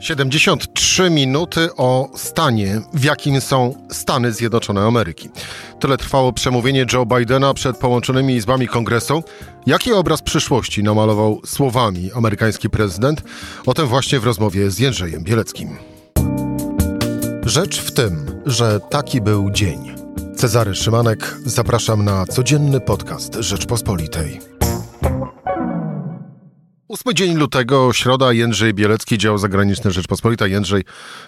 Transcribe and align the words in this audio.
73 0.00 1.10
minuty 1.10 1.68
o 1.76 2.08
stanie, 2.14 2.80
w 2.94 3.04
jakim 3.04 3.40
są 3.40 3.74
Stany 3.90 4.32
Zjednoczone 4.32 4.80
Ameryki. 4.80 5.28
Tyle 5.80 5.96
trwało 5.98 6.32
przemówienie 6.32 6.86
Joe 6.92 7.06
Bidena 7.06 7.54
przed 7.54 7.78
połączonymi 7.78 8.34
izbami 8.34 8.68
kongresu. 8.68 9.24
Jaki 9.66 9.92
obraz 9.92 10.22
przyszłości 10.22 10.82
namalował 10.82 11.40
słowami 11.46 12.12
amerykański 12.12 12.70
prezydent? 12.70 13.22
O 13.66 13.74
tym 13.74 13.86
właśnie 13.86 14.20
w 14.20 14.24
rozmowie 14.24 14.70
z 14.70 14.78
Jędrzejem 14.78 15.24
Bieleckim. 15.24 15.76
Rzecz 17.44 17.80
w 17.80 17.92
tym, 17.92 18.26
że 18.46 18.80
taki 18.80 19.20
był 19.20 19.50
dzień. 19.50 19.94
Cezary 20.36 20.74
Szymanek, 20.74 21.36
zapraszam 21.44 22.04
na 22.04 22.26
codzienny 22.26 22.80
podcast 22.80 23.34
Rzeczpospolitej. 23.34 24.55
Ósmy 26.88 27.14
dzień 27.14 27.34
lutego, 27.34 27.92
środa, 27.92 28.32
Jędrzej 28.32 28.74
Bielecki, 28.74 29.18
dział 29.18 29.38
zagraniczny 29.38 29.90
Rzeczpospolita. 29.90 30.46
Jędrzej, 30.46 30.84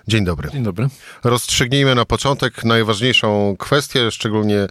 dzień 0.09 0.25
dobry. 0.25 0.51
Dzień 0.51 0.63
dobry. 0.63 0.89
Rozstrzygnijmy 1.25 1.95
na 1.95 2.05
początek 2.05 2.65
najważniejszą 2.65 3.57
kwestię, 3.59 4.11
szczególnie 4.11 4.67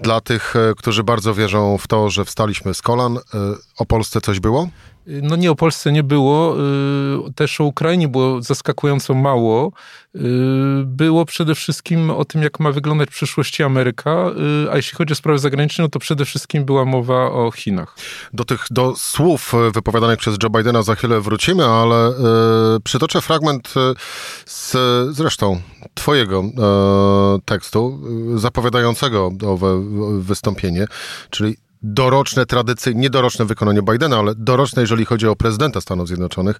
dla 0.00 0.20
tych, 0.20 0.56
e, 0.56 0.74
którzy 0.76 1.04
bardzo 1.04 1.34
wierzą 1.34 1.78
w 1.78 1.86
to, 1.86 2.10
że 2.10 2.24
wstaliśmy 2.24 2.74
z 2.74 2.82
kolan. 2.82 3.16
E, 3.16 3.20
o 3.78 3.86
Polsce 3.86 4.20
coś 4.20 4.40
było? 4.40 4.68
No 5.06 5.36
nie 5.36 5.50
o 5.50 5.54
Polsce 5.54 5.92
nie 5.92 6.02
było, 6.02 6.56
y, 7.28 7.32
też 7.34 7.60
o 7.60 7.64
Ukrainie 7.64 8.08
było 8.08 8.42
zaskakująco 8.42 9.14
mało. 9.14 9.72
Y, 10.14 10.20
było 10.84 11.24
przede 11.24 11.54
wszystkim 11.54 12.10
o 12.10 12.24
tym, 12.24 12.42
jak 12.42 12.60
ma 12.60 12.72
wyglądać 12.72 13.10
przyszłość 13.10 13.60
Ameryka, 13.60 14.30
y, 14.66 14.72
a 14.72 14.76
jeśli 14.76 14.96
chodzi 14.98 15.12
o 15.12 15.16
sprawy 15.16 15.38
zagraniczne, 15.38 15.84
no 15.84 15.88
to 15.88 15.98
przede 15.98 16.24
wszystkim 16.24 16.64
była 16.64 16.84
mowa 16.84 17.30
o 17.32 17.50
Chinach. 17.50 17.96
Do 18.32 18.44
tych 18.44 18.64
do 18.70 18.94
słów 18.96 19.52
wypowiadanych 19.72 20.18
przez 20.18 20.36
Joe 20.42 20.50
Bidena 20.50 20.82
za 20.82 20.94
chwilę 20.94 21.20
wrócimy, 21.20 21.64
ale 21.64 22.10
y, 22.10 22.80
przytoczę 22.84 23.20
fragment 23.20 23.74
z 24.46 24.76
zresztą 25.16 25.60
twojego 25.94 26.40
y, 26.40 27.42
tekstu 27.44 28.00
zapowiadającego 28.34 29.30
owe 29.46 29.82
wystąpienie, 30.20 30.86
czyli 31.30 31.56
doroczne, 31.86 32.46
tradycyjne, 32.46 33.00
nie 33.00 33.10
doroczne 33.10 33.44
wykonanie 33.44 33.82
Bidena, 33.82 34.16
ale 34.16 34.34
doroczne, 34.34 34.82
jeżeli 34.82 35.04
chodzi 35.04 35.28
o 35.28 35.36
prezydenta 35.36 35.80
Stanów 35.80 36.08
Zjednoczonych, 36.08 36.56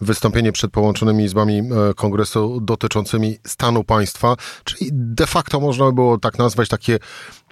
wystąpienie 0.00 0.52
przed 0.52 0.70
połączonymi 0.70 1.24
izbami 1.24 1.58
e, 1.58 1.94
kongresu 1.94 2.60
dotyczącymi 2.60 3.38
stanu 3.46 3.84
państwa, 3.84 4.36
czyli 4.64 4.90
de 4.92 5.26
facto 5.26 5.60
można 5.60 5.86
by 5.86 5.92
było 5.92 6.18
tak 6.18 6.38
nazwać 6.38 6.68
takie 6.68 6.98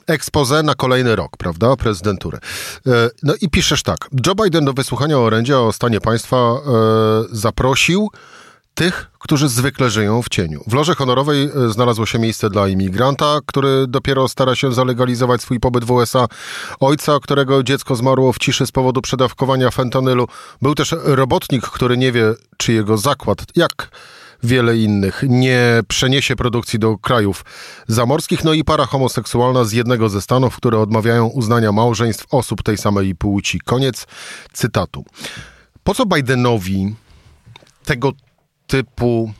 expose 0.06 0.62
na 0.62 0.74
kolejny 0.74 1.16
rok, 1.16 1.36
prawda, 1.36 1.76
prezydentury. 1.76 2.38
E, 2.86 3.10
no 3.22 3.34
i 3.40 3.48
piszesz 3.48 3.82
tak. 3.82 3.98
Joe 4.26 4.34
Biden 4.34 4.64
do 4.64 4.72
wysłuchania 4.72 5.18
orędzia 5.18 5.60
o 5.60 5.72
stanie 5.72 6.00
państwa 6.00 6.36
e, 6.36 6.58
zaprosił 7.30 8.10
tych, 8.78 9.10
którzy 9.18 9.48
zwykle 9.48 9.90
żyją 9.90 10.22
w 10.22 10.28
cieniu. 10.28 10.60
W 10.66 10.72
loży 10.72 10.94
honorowej 10.94 11.44
e, 11.44 11.70
znalazło 11.70 12.06
się 12.06 12.18
miejsce 12.18 12.50
dla 12.50 12.68
imigranta, 12.68 13.38
który 13.46 13.86
dopiero 13.88 14.28
stara 14.28 14.54
się 14.54 14.72
zalegalizować 14.72 15.42
swój 15.42 15.60
pobyt 15.60 15.84
w 15.84 15.90
USA, 15.90 16.26
ojca, 16.80 17.18
którego 17.22 17.62
dziecko 17.62 17.96
zmarło 17.96 18.32
w 18.32 18.38
ciszy 18.38 18.66
z 18.66 18.72
powodu 18.72 19.02
przedawkowania 19.02 19.70
fentanylu. 19.70 20.26
Był 20.62 20.74
też 20.74 20.94
robotnik, 21.04 21.66
który 21.66 21.96
nie 21.96 22.12
wie, 22.12 22.34
czy 22.56 22.72
jego 22.72 22.98
zakład, 22.98 23.44
jak 23.56 23.90
wiele 24.42 24.76
innych, 24.76 25.22
nie 25.28 25.80
przeniesie 25.88 26.36
produkcji 26.36 26.78
do 26.78 26.98
krajów 26.98 27.44
zamorskich, 27.88 28.44
no 28.44 28.52
i 28.52 28.64
para 28.64 28.86
homoseksualna 28.86 29.64
z 29.64 29.72
jednego 29.72 30.08
ze 30.08 30.20
stanów, 30.20 30.56
które 30.56 30.78
odmawiają 30.78 31.26
uznania 31.26 31.72
małżeństw 31.72 32.26
osób 32.30 32.62
tej 32.62 32.78
samej 32.78 33.14
płci. 33.14 33.60
Koniec 33.60 34.06
cytatu. 34.52 35.04
Po 35.84 35.94
co 35.94 36.06
Bidenowi 36.06 36.94
tego 37.84 38.12
typu 38.68 39.32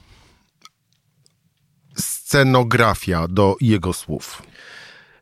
scenografia 1.94 3.28
do 3.28 3.56
jego 3.60 3.92
słów? 3.92 4.42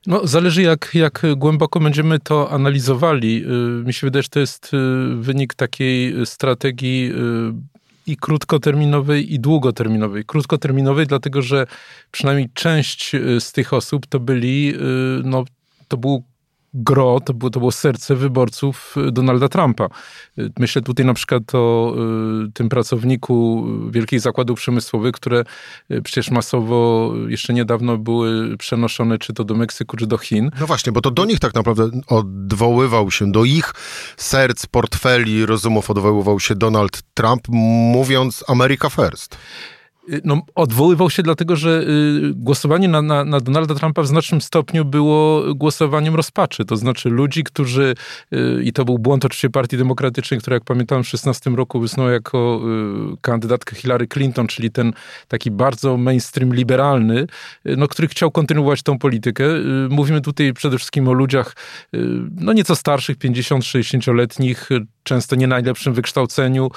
No, 0.07 0.27
zależy 0.27 0.63
jak, 0.63 0.91
jak 0.95 1.23
głęboko 1.37 1.81
będziemy 1.81 2.19
to 2.19 2.51
analizowali. 2.51 3.45
Y, 3.45 3.85
mi 3.87 3.93
się 3.93 4.07
wydaje, 4.07 4.23
że 4.23 4.29
to 4.29 4.41
jest 4.41 4.75
y, 4.75 5.17
wynik 5.17 5.55
takiej 5.55 6.27
strategii 6.27 7.13
y, 7.13 7.53
i 8.07 8.17
krótkoterminowej, 8.17 9.35
i 9.35 9.41
długoterminowej. 9.41 10.25
Krótkoterminowej, 10.25 11.07
dlatego 11.07 11.43
że 11.43 11.67
przynajmniej 12.11 12.49
część 12.55 13.13
z 13.41 13.53
tych 13.53 13.73
osób 13.73 14.07
to 14.07 14.21
byli, 14.21 14.75
no, 15.25 15.45
to 15.89 15.97
był 15.97 16.25
gro, 16.77 17.21
to 17.21 17.35
było, 17.35 17.51
to 17.51 17.59
było 17.59 17.73
serce 17.73 18.15
wyborców 18.15 18.95
y, 19.09 19.13
Donalda 19.13 19.49
Trumpa. 19.49 19.89
Y, 20.39 20.53
myślę 20.59 20.83
tutaj 20.83 21.07
na 21.07 21.15
przykład 21.15 21.55
o 21.55 21.95
y, 22.49 22.53
tym 22.53 22.69
pracowniku 22.69 23.67
wielkich 23.91 24.21
zakładów 24.21 24.59
przemysłowych, 24.59 25.13
które 25.13 25.45
przecież 26.05 26.31
masowo 26.31 27.13
jeszcze 27.29 27.55
niedawno 27.55 27.99
były 27.99 28.57
przenoszone 28.57 29.19
czy 29.19 29.33
to 29.33 29.45
do 29.45 29.55
Meksyku, 29.55 29.97
czy 29.97 30.07
do 30.07 30.19
Chin. 30.19 30.51
No 30.61 30.67
właśnie, 30.67 30.93
bo 30.93 31.01
to 31.01 31.11
do 31.11 31.25
nich 31.25 31.39
tak 31.39 31.55
naprawdę 31.55 31.91
odwoływał 32.07 33.11
się, 33.11 33.33
do 33.33 33.45
ich 33.45 33.73
serc, 34.17 34.67
portfeli, 34.67 35.47
rozumów 35.47 35.91
odwoływał 35.91 36.41
się 36.41 36.55
Donald 36.55 37.03
Trump, 37.15 37.49
mówiąc 37.49 38.45
America 38.49 38.91
First. 38.91 39.37
No, 40.25 40.43
odwoływał 40.55 41.11
się 41.11 41.23
dlatego, 41.23 41.57
że 41.57 41.83
y, 41.83 42.35
głosowanie 42.35 42.89
na, 42.89 43.03
na, 43.03 43.25
na, 43.25 43.41
Donalda 43.41 43.75
Trumpa 43.75 44.03
w 44.03 44.07
znacznym 44.07 44.41
stopniu 44.41 44.85
było 44.85 45.55
głosowaniem 45.55 46.15
rozpaczy. 46.15 46.65
To 46.65 46.77
znaczy 46.77 47.09
ludzi, 47.09 47.45
którzy, 47.45 47.95
y, 48.33 48.63
i 48.65 48.73
to 48.73 48.85
był 48.85 48.99
błąd 48.99 49.25
oczywiście 49.25 49.51
Partii 49.51 49.77
Demokratycznej, 49.77 50.41
która 50.41 50.55
jak 50.55 50.65
pamiętam 50.65 51.03
w 51.03 51.09
16 51.09 51.51
roku 51.51 51.81
wysnęła 51.81 52.13
jako 52.13 52.61
y, 53.13 53.17
kandydatkę 53.21 53.77
Hillary 53.77 54.07
Clinton, 54.09 54.47
czyli 54.47 54.71
ten 54.71 54.93
taki 55.29 55.51
bardzo 55.51 55.97
mainstream 55.97 56.55
liberalny, 56.55 57.27
no, 57.65 57.89
który 57.89 58.09
chciał 58.09 58.31
kontynuować 58.31 58.83
tą 58.83 58.99
politykę. 58.99 59.45
Mówimy 59.91 60.21
tutaj 60.21 60.53
przede 60.53 60.79
wszystkim 60.79 61.09
o 61.09 61.13
ludziach 61.13 61.57
no 62.41 62.53
nieco 62.53 62.77
starszych, 62.77 63.19
50-60-letnich, 63.19 64.69
często 65.07 65.37
nie 65.37 65.47
najlepszym 65.47 65.95
wykształceniu, 65.95 66.71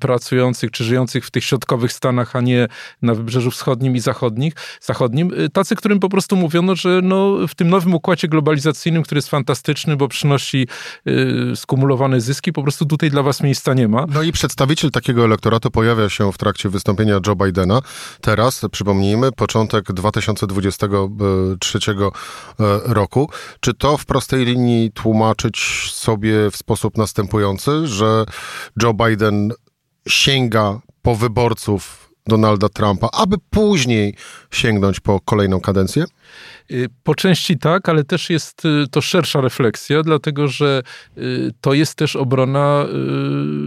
pracujących 0.00 0.70
czy 0.70 0.84
żyjących 0.84 1.26
w 1.26 1.30
tych 1.30 1.44
środkowych 1.44 1.92
Stanach, 1.92 2.36
a 2.36 2.40
nie 2.40 2.68
na 3.02 3.14
Wybrzeżu 3.14 3.50
Wschodnim 3.50 3.96
i 3.96 4.00
zachodnich, 4.00 4.52
zachodnim, 4.80 5.32
y, 5.40 5.50
tacy, 5.50 5.76
którym 5.76 6.00
po 6.00 6.08
prostu 6.08 6.36
mówiono, 6.36 6.76
że 6.76 7.00
no, 7.02 7.36
w 7.48 7.54
tym 7.54 7.70
nowym 7.70 7.94
układzie 7.94 8.28
globalizacyjnym, 8.28 9.02
który 9.02 9.18
jest 9.18 9.28
fantastyczny, 9.28 9.96
bo 9.96 10.08
przynosi 10.08 10.66
y, 11.08 11.56
skumulowane 11.56 12.20
zyski, 12.20 12.52
po 12.52 12.62
prostu 12.62 12.86
tutaj 12.86 13.10
dla 13.10 13.22
was 13.22 13.42
miejsca 13.42 13.74
nie 13.74 13.88
ma. 13.88 14.06
No 14.08 14.22
i 14.22 14.32
przedstawiciel 14.32 14.90
takiego 14.90 15.24
elektoratu 15.24 15.70
pojawia 15.70 16.08
się 16.08 16.32
w 16.32 16.38
trakcie 16.38 16.68
wystąpienia 16.68 17.20
Joe 17.26 17.36
Bidena. 17.36 17.80
Teraz, 18.20 18.60
przypomnijmy, 18.72 19.32
początek 19.32 19.92
2023 19.92 21.78
e, 21.78 21.94
roku. 22.84 23.30
Czy 23.60 23.74
to 23.74 23.96
w 23.96 24.04
prostej 24.04 24.44
linii 24.44 24.90
tłumaczyć 24.92 25.58
sobie 25.92 26.50
w 26.50 26.56
sposób 26.56 26.98
następujący, 26.98 27.63
że 27.84 28.24
Joe 28.82 28.94
Biden 28.94 29.52
sięga 30.08 30.80
po 31.02 31.14
wyborców 31.14 32.10
Donalda 32.26 32.68
Trumpa, 32.68 33.08
aby 33.12 33.36
później 33.50 34.16
sięgnąć 34.50 35.00
po 35.00 35.20
kolejną 35.20 35.60
kadencję? 35.60 36.04
Y, 36.70 36.88
po 37.02 37.14
części 37.14 37.58
tak, 37.58 37.88
ale 37.88 38.04
też 38.04 38.30
jest 38.30 38.64
y, 38.64 38.84
to 38.90 39.00
szersza 39.00 39.40
refleksja, 39.40 40.02
dlatego 40.02 40.48
że 40.48 40.82
y, 41.18 41.50
to 41.60 41.74
jest 41.74 41.94
też 41.94 42.16
obrona 42.16 42.86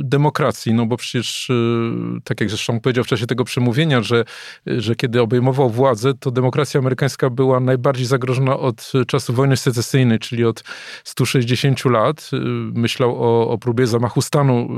demokracji, 0.04 0.74
no 0.74 0.86
bo 0.86 0.98
przecież, 0.98 1.52
tak 2.24 2.42
jak 2.42 2.50
zresztą 2.50 2.80
powiedział 2.80 3.04
w 3.04 3.08
czasie 3.08 3.28
tego 3.28 3.44
przemówienia, 3.44 4.02
że, 4.02 4.24
że 4.66 4.96
kiedy 4.96 5.22
obejmował 5.22 5.70
władzę, 5.70 6.14
to 6.14 6.32
demokracja 6.32 6.80
amerykańska 6.80 7.30
była 7.30 7.60
najbardziej 7.60 8.06
zagrożona 8.06 8.60
od 8.60 8.92
czasu 9.08 9.34
wojny 9.34 9.58
secesyjnej, 9.58 10.20
czyli 10.20 10.46
od 10.46 10.64
160 11.04 11.86
lat. 11.86 12.30
Myślał 12.74 13.24
o, 13.24 13.50
o 13.50 13.58
próbie 13.58 13.88
zamachu 13.88 14.22
stanu, 14.22 14.70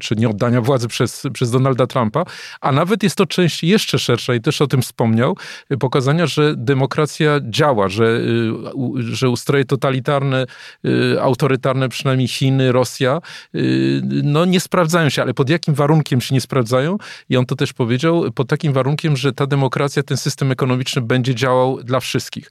czy 0.00 0.16
nieoddania 0.16 0.60
władzy 0.60 0.88
przez, 0.88 1.22
przez 1.32 1.50
Donalda 1.50 1.86
Trumpa, 1.86 2.24
a 2.60 2.72
nawet 2.72 3.02
jest 3.02 3.16
to 3.16 3.26
część 3.26 3.64
jeszcze 3.64 3.98
szersza 3.98 4.34
i 4.34 4.40
też 4.40 4.62
o 4.62 4.66
tym 4.66 4.82
wspomniał, 4.82 5.36
pokazania, 5.80 6.26
że 6.26 6.54
demokracja 6.56 7.37
działa 7.42 7.88
że, 7.88 8.04
y, 8.04 9.12
że 9.12 9.30
ustroje 9.30 9.64
totalitarne, 9.64 10.46
y, 10.84 11.20
autorytarne, 11.20 11.88
przynajmniej 11.88 12.28
Chiny, 12.28 12.72
Rosja, 12.72 13.20
y, 13.54 14.00
no 14.04 14.44
nie 14.44 14.60
sprawdzają 14.60 15.08
się, 15.08 15.22
ale 15.22 15.34
pod 15.34 15.50
jakim 15.50 15.74
warunkiem 15.74 16.20
się 16.20 16.34
nie 16.34 16.40
sprawdzają? 16.40 16.96
I 17.28 17.36
on 17.36 17.46
to 17.46 17.56
też 17.56 17.72
powiedział, 17.72 18.24
pod 18.34 18.48
takim 18.48 18.72
warunkiem, 18.72 19.16
że 19.16 19.32
ta 19.32 19.46
demokracja, 19.46 20.02
ten 20.02 20.16
system 20.16 20.52
ekonomiczny 20.52 21.02
będzie 21.02 21.34
działał 21.34 21.82
dla 21.82 22.00
wszystkich. 22.00 22.50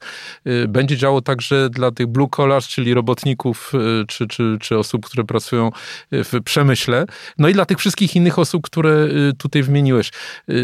Będzie 0.68 0.96
działał 0.96 1.20
także 1.20 1.70
dla 1.70 1.90
tych 1.90 2.06
blue 2.06 2.28
collars, 2.28 2.68
czyli 2.68 2.94
robotników, 2.94 3.72
czy, 4.08 4.26
czy, 4.26 4.56
czy 4.60 4.78
osób, 4.78 5.06
które 5.06 5.24
pracują 5.24 5.70
w 6.12 6.42
przemyśle, 6.44 7.06
no 7.38 7.48
i 7.48 7.52
dla 7.52 7.64
tych 7.66 7.78
wszystkich 7.78 8.16
innych 8.16 8.38
osób, 8.38 8.62
które 8.62 9.08
tutaj 9.38 9.62
wymieniłeś. 9.62 10.10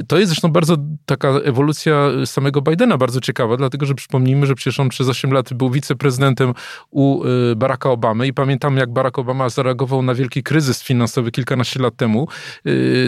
To 0.09 0.19
jest 0.19 0.31
zresztą 0.31 0.49
bardzo 0.49 0.76
taka 1.06 1.29
ewolucja 1.29 2.11
samego 2.25 2.62
Bidena, 2.62 2.99
bardzo 2.99 3.21
ciekawa, 3.21 3.56
dlatego 3.56 3.87
że 3.87 3.94
Przypomnijmy, 4.05 4.47
że 4.47 4.55
przecież 4.55 4.81
on 4.81 4.89
przez 4.89 5.09
8 5.09 5.33
lat 5.33 5.55
był 5.55 5.71
wiceprezydentem 5.71 6.55
u 6.91 7.23
Baracka 7.56 7.91
Obamy 7.91 8.27
i 8.27 8.33
pamiętamy, 8.33 8.81
jak 8.81 8.93
Barack 8.93 9.19
Obama 9.19 9.49
zareagował 9.49 10.03
na 10.03 10.15
wielki 10.15 10.43
kryzys 10.43 10.83
finansowy 10.83 11.31
kilkanaście 11.31 11.81
lat 11.81 11.97
temu. 11.97 12.29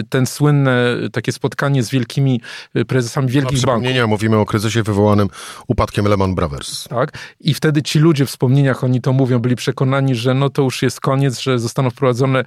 Ten 0.09 0.25
słynne 0.25 0.95
takie 1.11 1.31
spotkanie 1.31 1.83
z 1.83 1.89
wielkimi 1.89 2.41
prezesami 2.87 3.27
wielkich 3.27 3.61
banków. 3.61 4.07
mówimy 4.07 4.37
o 4.37 4.45
kryzysie 4.45 4.83
wywołanym 4.83 5.27
upadkiem 5.67 6.05
Lehman 6.05 6.35
Brothers. 6.35 6.87
Tak. 6.87 7.11
I 7.39 7.53
wtedy 7.53 7.81
ci 7.81 7.99
ludzie 7.99 8.25
w 8.25 8.29
wspomnieniach, 8.29 8.83
oni 8.83 9.01
to 9.01 9.13
mówią, 9.13 9.39
byli 9.39 9.55
przekonani, 9.55 10.15
że 10.15 10.33
no 10.33 10.49
to 10.49 10.61
już 10.61 10.81
jest 10.81 11.01
koniec, 11.01 11.39
że 11.39 11.59
zostaną 11.59 11.89
wprowadzone 11.89 12.43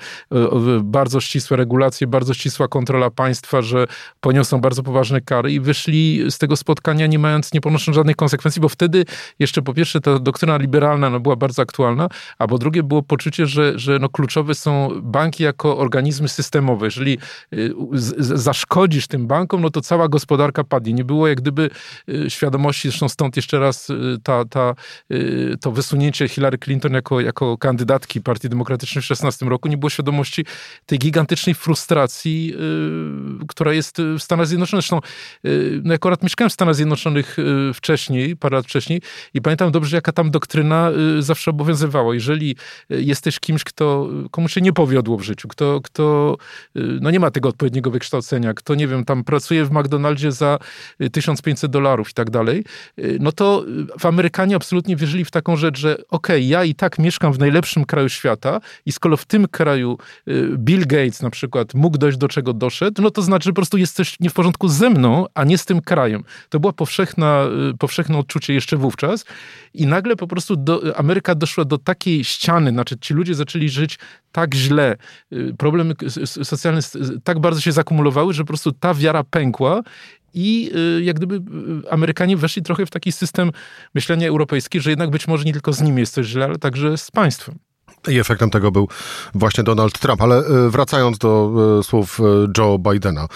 bardzo 0.82 1.20
ścisłe 1.20 1.56
regulacje, 1.56 2.06
bardzo 2.06 2.34
ścisła 2.34 2.68
kontrola 2.68 3.10
państwa, 3.10 3.62
że 3.62 3.86
poniosą 4.20 4.60
bardzo 4.60 4.82
poważne 4.82 5.20
kary 5.20 5.52
i 5.52 5.60
wyszli 5.60 6.24
z 6.30 6.38
tego 6.38 6.56
spotkania 6.56 7.06
nie 7.06 7.18
mając, 7.18 7.52
nie 7.52 7.60
ponosząc 7.60 7.94
żadnych 7.94 8.16
konsekwencji, 8.16 8.39
bo 8.60 8.68
wtedy 8.68 9.04
jeszcze 9.38 9.62
po 9.62 9.74
pierwsze 9.74 10.00
ta 10.00 10.18
doktryna 10.18 10.56
liberalna 10.56 11.10
no, 11.10 11.20
była 11.20 11.36
bardzo 11.36 11.62
aktualna, 11.62 12.08
a 12.38 12.46
po 12.46 12.58
drugie 12.58 12.82
było 12.82 13.02
poczucie, 13.02 13.46
że, 13.46 13.78
że 13.78 13.98
no, 13.98 14.08
kluczowe 14.08 14.54
są 14.54 15.00
banki 15.02 15.42
jako 15.42 15.78
organizmy 15.78 16.28
systemowe. 16.28 16.86
Jeżeli 16.86 17.18
y, 17.52 17.72
zaszkodzisz 18.18 19.06
tym 19.06 19.26
bankom, 19.26 19.62
no 19.62 19.70
to 19.70 19.80
cała 19.80 20.08
gospodarka 20.08 20.64
padnie. 20.64 20.92
Nie 20.92 21.04
było 21.04 21.28
jak 21.28 21.40
gdyby 21.40 21.70
y, 22.08 22.30
świadomości, 22.30 22.88
zresztą 22.88 23.08
stąd 23.08 23.36
jeszcze 23.36 23.58
raz 23.58 23.90
y, 23.90 24.16
ta, 24.22 24.44
ta, 24.44 24.74
to 25.60 25.72
wysunięcie 25.72 26.28
Hillary 26.28 26.58
Clinton 26.58 26.92
jako, 26.92 27.20
jako 27.20 27.58
kandydatki 27.58 28.20
Partii 28.20 28.48
Demokratycznej 28.48 29.02
w 29.02 29.06
2016 29.06 29.46
roku, 29.46 29.68
nie 29.68 29.76
było 29.76 29.90
świadomości 29.90 30.44
tej 30.86 30.98
gigantycznej 30.98 31.54
frustracji, 31.54 32.54
która 33.48 33.72
jest 33.72 33.98
w 34.18 34.22
Stanach 34.22 34.46
Zjednoczonych. 34.46 34.84
Zresztą 34.84 35.00
no, 35.82 35.94
akurat 35.94 36.22
mieszkałem 36.22 36.50
w 36.50 36.52
Stanach 36.52 36.74
Zjednoczonych 36.74 37.36
wcześniej, 37.74 38.29
parę 38.36 38.56
lat 38.56 38.66
wcześniej 38.66 39.02
i 39.34 39.40
pamiętam 39.42 39.72
dobrze, 39.72 39.96
jaka 39.96 40.12
tam 40.12 40.30
doktryna 40.30 40.90
zawsze 41.18 41.50
obowiązywała. 41.50 42.14
Jeżeli 42.14 42.56
jesteś 42.90 43.40
kimś, 43.40 43.64
kto, 43.64 44.08
komu 44.30 44.48
się 44.48 44.60
nie 44.60 44.72
powiodło 44.72 45.16
w 45.18 45.22
życiu, 45.22 45.48
kto, 45.48 45.80
kto 45.80 46.36
no 46.74 47.10
nie 47.10 47.20
ma 47.20 47.30
tego 47.30 47.48
odpowiedniego 47.48 47.90
wykształcenia, 47.90 48.54
kto, 48.54 48.74
nie 48.74 48.88
wiem, 48.88 49.04
tam 49.04 49.24
pracuje 49.24 49.64
w 49.64 49.72
McDonaldzie 49.72 50.32
za 50.32 50.58
1500 51.12 51.70
dolarów 51.70 52.10
i 52.10 52.12
tak 52.12 52.30
dalej, 52.30 52.64
no 53.20 53.32
to 53.32 53.64
w 53.98 54.06
Amerykanie 54.06 54.56
absolutnie 54.56 54.96
wierzyli 54.96 55.24
w 55.24 55.30
taką 55.30 55.56
rzecz, 55.56 55.78
że 55.78 55.92
okej, 55.94 56.06
okay, 56.10 56.40
ja 56.40 56.64
i 56.64 56.74
tak 56.74 56.98
mieszkam 56.98 57.32
w 57.32 57.38
najlepszym 57.38 57.84
kraju 57.84 58.08
świata 58.08 58.60
i 58.86 58.92
skoro 58.92 59.16
w 59.16 59.24
tym 59.24 59.48
kraju 59.48 59.98
Bill 60.56 60.86
Gates 60.86 61.22
na 61.22 61.30
przykład 61.30 61.74
mógł 61.74 61.98
dojść 61.98 62.18
do 62.18 62.28
czego 62.28 62.52
doszedł, 62.52 63.02
no 63.02 63.10
to 63.10 63.22
znaczy, 63.22 63.44
że 63.44 63.50
po 63.50 63.56
prostu 63.56 63.78
jest 63.78 63.96
coś 63.96 64.20
nie 64.20 64.30
w 64.30 64.32
porządku 64.32 64.68
ze 64.68 64.90
mną, 64.90 65.26
a 65.34 65.44
nie 65.44 65.58
z 65.58 65.64
tym 65.64 65.80
krajem. 65.80 66.24
To 66.48 66.60
była 66.60 66.72
powszechna, 66.72 67.46
powszechne 67.78 68.18
odczucie 68.20 68.54
jeszcze 68.54 68.76
wówczas 68.76 69.24
i 69.74 69.86
nagle 69.86 70.16
po 70.16 70.26
prostu 70.26 70.56
do, 70.56 70.98
Ameryka 70.98 71.34
doszła 71.34 71.64
do 71.64 71.78
takiej 71.78 72.24
ściany, 72.24 72.70
znaczy 72.70 72.96
ci 73.00 73.14
ludzie 73.14 73.34
zaczęli 73.34 73.68
żyć 73.68 73.98
tak 74.32 74.54
źle, 74.54 74.96
problemy 75.58 75.94
socjalne 76.24 76.80
tak 77.24 77.38
bardzo 77.38 77.60
się 77.60 77.72
zakumulowały, 77.72 78.34
że 78.34 78.42
po 78.42 78.46
prostu 78.46 78.72
ta 78.72 78.94
wiara 78.94 79.24
pękła 79.24 79.82
i 80.34 80.70
jak 81.02 81.16
gdyby 81.16 81.40
Amerykanie 81.90 82.36
weszli 82.36 82.62
trochę 82.62 82.86
w 82.86 82.90
taki 82.90 83.12
system 83.12 83.50
myślenia 83.94 84.28
europejski, 84.28 84.80
że 84.80 84.90
jednak 84.90 85.10
być 85.10 85.28
może 85.28 85.44
nie 85.44 85.52
tylko 85.52 85.72
z 85.72 85.80
nimi 85.82 86.00
jest 86.00 86.14
coś 86.14 86.26
źle, 86.26 86.44
ale 86.44 86.58
także 86.58 86.98
z 86.98 87.10
państwem. 87.10 87.69
I 88.08 88.18
efektem 88.18 88.50
tego 88.50 88.72
był 88.72 88.88
właśnie 89.34 89.64
Donald 89.64 89.98
Trump. 89.98 90.22
Ale 90.22 90.36
e, 90.38 90.70
wracając 90.70 91.18
do 91.18 91.52
e, 91.78 91.82
słów 91.82 92.20
e, 92.20 92.22
Joe 92.58 92.78
Bidena, 92.78 93.28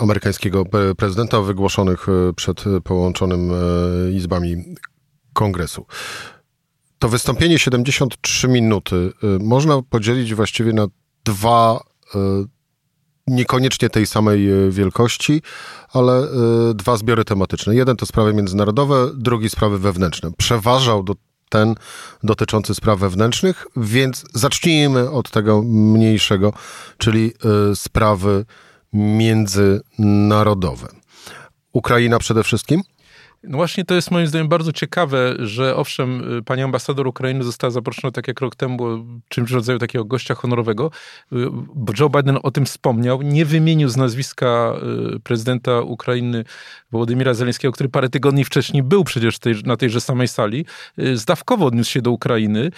amerykańskiego 0.00 0.64
prezydenta, 0.96 1.40
wygłoszonych 1.40 2.06
przed 2.36 2.64
połączonym 2.84 3.50
izbami 4.14 4.64
kongresu. 5.32 5.86
To 6.98 7.08
wystąpienie 7.08 7.58
73 7.58 8.48
minuty 8.48 9.12
można 9.40 9.82
podzielić 9.82 10.34
właściwie 10.34 10.72
na 10.72 10.86
dwa 11.24 11.80
niekoniecznie 13.26 13.90
tej 13.90 14.06
samej 14.06 14.48
wielkości, 14.70 15.42
ale 15.92 16.28
dwa 16.74 16.96
zbiory 16.96 17.24
tematyczne. 17.24 17.74
Jeden 17.74 17.96
to 17.96 18.06
sprawy 18.06 18.34
międzynarodowe, 18.34 19.10
drugi 19.14 19.50
sprawy 19.50 19.78
wewnętrzne. 19.78 20.30
Przeważał 20.38 21.02
do 21.02 21.14
ten 21.52 21.74
dotyczący 22.22 22.74
spraw 22.74 22.98
wewnętrznych, 22.98 23.66
więc 23.76 24.24
zacznijmy 24.34 25.10
od 25.10 25.30
tego 25.30 25.62
mniejszego, 25.62 26.52
czyli 26.98 27.32
y, 27.72 27.76
sprawy 27.76 28.44
międzynarodowe. 28.92 30.88
Ukraina 31.72 32.18
przede 32.18 32.42
wszystkim? 32.42 32.82
No 33.44 33.56
właśnie 33.56 33.84
to 33.84 33.94
jest 33.94 34.10
moim 34.10 34.26
zdaniem 34.26 34.48
bardzo 34.48 34.72
ciekawe, 34.72 35.34
że 35.38 35.76
owszem, 35.76 36.38
y, 36.38 36.42
pani 36.42 36.62
ambasador 36.62 37.06
Ukrainy 37.06 37.44
została 37.44 37.70
zaproszona 37.70 38.12
tak 38.12 38.28
jak 38.28 38.40
rok 38.40 38.56
temu, 38.56 39.06
czymś 39.28 39.50
w 39.50 39.54
rodzaju 39.54 39.78
takiego 39.78 40.04
gościa 40.04 40.34
honorowego, 40.34 40.90
y, 41.32 41.36
Joe 42.00 42.08
Biden 42.08 42.38
o 42.42 42.50
tym 42.50 42.66
wspomniał, 42.66 43.22
nie 43.22 43.44
wymienił 43.44 43.88
z 43.88 43.96
nazwiska 43.96 44.74
y, 45.16 45.20
prezydenta 45.20 45.80
Ukrainy 45.80 46.44
Wołodymira 46.92 47.34
Zeleńskiego, 47.34 47.72
który 47.72 47.88
parę 47.88 48.08
tygodni 48.08 48.44
wcześniej 48.44 48.82
był 48.82 49.04
przecież 49.04 49.38
tej, 49.38 49.54
na 49.64 49.76
tejże 49.76 50.00
samej 50.00 50.28
sali, 50.28 50.66
zdawkowo 51.14 51.66
odniósł 51.66 51.90
się 51.90 52.02
do 52.02 52.10
Ukrainy. 52.10 52.70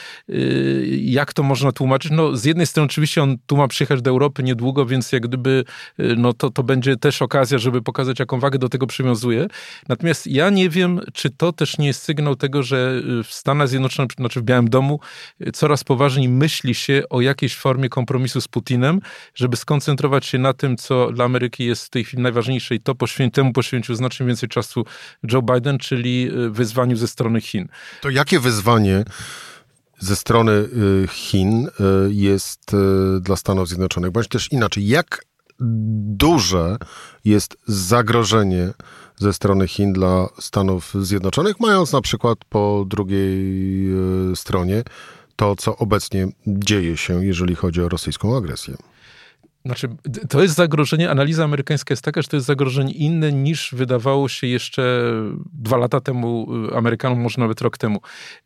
Jak 1.01 1.33
to 1.33 1.43
można 1.43 1.73
tłumaczyć? 1.73 2.13
No 2.13 2.37
z 2.37 2.45
jednej 2.45 2.67
strony 2.67 2.85
oczywiście 2.85 3.23
on 3.23 3.37
tu 3.47 3.57
ma 3.57 3.69
przyjechać 3.69 4.03
do 4.03 4.11
Europy 4.11 4.43
niedługo, 4.43 4.87
więc 4.87 5.13
jak 5.13 5.23
gdyby 5.23 5.65
no 5.99 6.33
to, 6.33 6.51
to 6.51 6.63
będzie 6.63 6.97
też 6.97 7.23
okazja, 7.23 7.59
żeby 7.59 7.83
pokazać 7.83 8.19
jaką 8.19 8.41
wagę 8.41 8.59
do 8.59 8.69
tego 8.69 8.87
przywiązuje. 8.87 9.47
Natomiast 9.89 10.27
ja 10.27 10.51
nie 10.55 10.71
wiem, 10.71 11.01
czy 11.13 11.31
to 11.31 11.53
też 11.53 11.79
nie 11.79 11.87
jest 11.87 12.03
sygnał 12.03 12.37
tego, 12.37 12.63
że 12.63 13.03
y, 13.21 13.25
w 13.25 13.33
Stanach 13.35 13.69
Zjednoczonych, 13.69 14.13
znaczy 14.17 14.41
w 14.41 14.43
Białym 14.43 14.71
Domu, 14.71 15.01
y, 15.47 15.53
coraz 15.53 15.85
poważniej 15.85 16.29
myśli 16.29 16.75
się 16.75 17.03
o 17.11 17.21
jakiejś 17.21 17.57
formie 17.57 17.89
kompromisu 17.89 18.41
z 18.41 18.49
Putinem, 18.49 19.01
żeby 19.35 19.57
skoncentrować 19.57 20.27
się 20.27 20.39
na 20.39 20.53
tym, 20.53 20.77
co 20.77 21.13
dla 21.13 21.25
Ameryki 21.25 21.65
jest 21.65 21.85
w 21.85 21.91
tej 21.91 22.05
chwili 22.05 22.23
najważniejsze 22.23 22.75
i 22.75 22.81
to 22.81 22.95
poświę 22.95 23.31
temu 23.31 23.53
poświęcił 23.53 23.95
znacznie 23.95 24.27
więcej 24.27 24.49
czasu 24.49 24.85
Joe 25.33 25.43
Biden, 25.43 25.79
czyli 25.79 26.31
y, 26.33 26.51
wyzwaniu 26.51 26.97
ze 26.97 27.09
strony 27.09 27.41
Chin. 27.41 27.69
To 28.01 28.11
jakie 28.11 28.41
wyzwanie 28.41 29.05
ze 29.99 30.17
strony 30.17 30.69
Chin 31.09 31.69
jest 32.09 32.77
dla 33.21 33.37
Stanów 33.37 33.69
Zjednoczonych? 33.69 34.11
Bądź 34.11 34.29
też 34.29 34.53
inaczej, 34.53 34.87
jak 34.87 35.25
duże 35.61 36.77
jest 37.25 37.57
zagrożenie 37.67 38.73
ze 39.17 39.33
strony 39.33 39.69
Chin 39.69 39.93
dla 39.93 40.29
Stanów 40.39 40.95
Zjednoczonych, 41.01 41.61
mając 41.61 41.93
na 41.93 42.01
przykład 42.01 42.39
po 42.49 42.85
drugiej 42.89 43.87
e, 44.33 44.37
stronie 44.37 44.83
to, 45.37 45.57
co 45.57 45.77
obecnie 45.77 46.29
dzieje 46.47 46.97
się, 46.97 47.25
jeżeli 47.25 47.55
chodzi 47.55 47.83
o 47.83 47.89
rosyjską 47.89 48.37
agresję. 48.37 48.77
Znaczy, 49.67 49.89
to 50.29 50.43
jest 50.43 50.55
zagrożenie, 50.55 51.11
analiza 51.11 51.45
amerykańska 51.45 51.93
jest 51.93 52.03
taka, 52.03 52.23
że 52.23 52.29
to 52.29 52.37
jest 52.37 52.47
zagrożenie 52.47 52.93
inne 52.93 53.33
niż 53.33 53.75
wydawało 53.75 54.29
się 54.29 54.47
jeszcze 54.47 55.13
dwa 55.53 55.77
lata 55.77 56.01
temu 56.01 56.49
y, 56.73 56.77
Amerykanom, 56.77 57.21
może 57.21 57.41
nawet 57.41 57.61
rok 57.61 57.79
temu. 57.79 58.01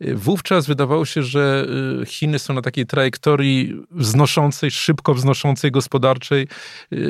Y, 0.04 0.14
wówczas 0.14 0.66
wydawało 0.66 1.04
się, 1.04 1.22
że 1.22 1.66
y, 2.02 2.06
Chiny 2.06 2.38
są 2.38 2.54
na 2.54 2.62
takiej 2.62 2.86
trajektorii 2.86 3.82
wznoszącej, 3.90 4.70
szybko 4.70 5.14
wznoszącej 5.14 5.70
gospodarczej. 5.70 6.48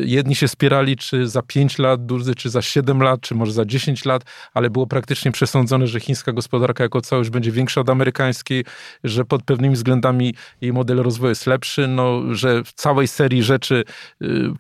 Jedni 0.05 0.35
się 0.35 0.49
spierali, 0.49 0.97
czy 0.97 1.29
za 1.29 1.43
5 1.43 1.79
lat, 1.79 2.07
drudzy, 2.07 2.35
czy 2.35 2.51
za 2.51 2.63
7 2.63 3.03
lat, 3.03 3.21
czy 3.21 3.35
może 3.35 3.53
za 3.53 3.65
10 3.65 4.05
lat, 4.05 4.23
ale 4.55 4.71
było 4.71 4.87
praktycznie 4.87 5.33
przesądzone, 5.33 5.87
że 5.87 6.01
chińska 6.01 6.33
gospodarka 6.33 6.85
jako 6.85 7.01
całość 7.01 7.31
będzie 7.31 7.53
większa 7.53 7.81
od 7.81 7.91
amerykańskiej, 7.91 8.65
że 9.05 9.25
pod 9.25 9.43
pewnymi 9.43 9.75
względami 9.75 10.35
jej 10.61 10.73
model 10.73 10.97
rozwoju 10.97 11.29
jest 11.29 11.47
lepszy, 11.47 11.89
no, 11.89 12.35
że 12.35 12.65
w 12.65 12.73
całej 12.73 13.09
serii 13.09 13.43
rzeczy 13.43 13.85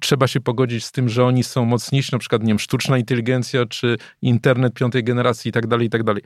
trzeba 0.00 0.26
się 0.26 0.40
pogodzić 0.40 0.84
z 0.84 0.92
tym, 0.92 1.08
że 1.08 1.24
oni 1.24 1.44
są 1.44 1.64
mocniejsi, 1.64 2.12
na 2.12 2.18
przykład, 2.18 2.42
nie 2.42 2.48
wiem, 2.48 2.58
sztuczna 2.58 2.98
inteligencja, 2.98 3.66
czy 3.66 3.96
internet 4.22 4.74
piątej 4.74 5.04
generacji 5.04 5.48
i 5.48 5.52
tak 5.52 5.66
dalej, 5.66 5.86
i 5.86 5.90
tak 5.90 6.02
dalej. 6.02 6.22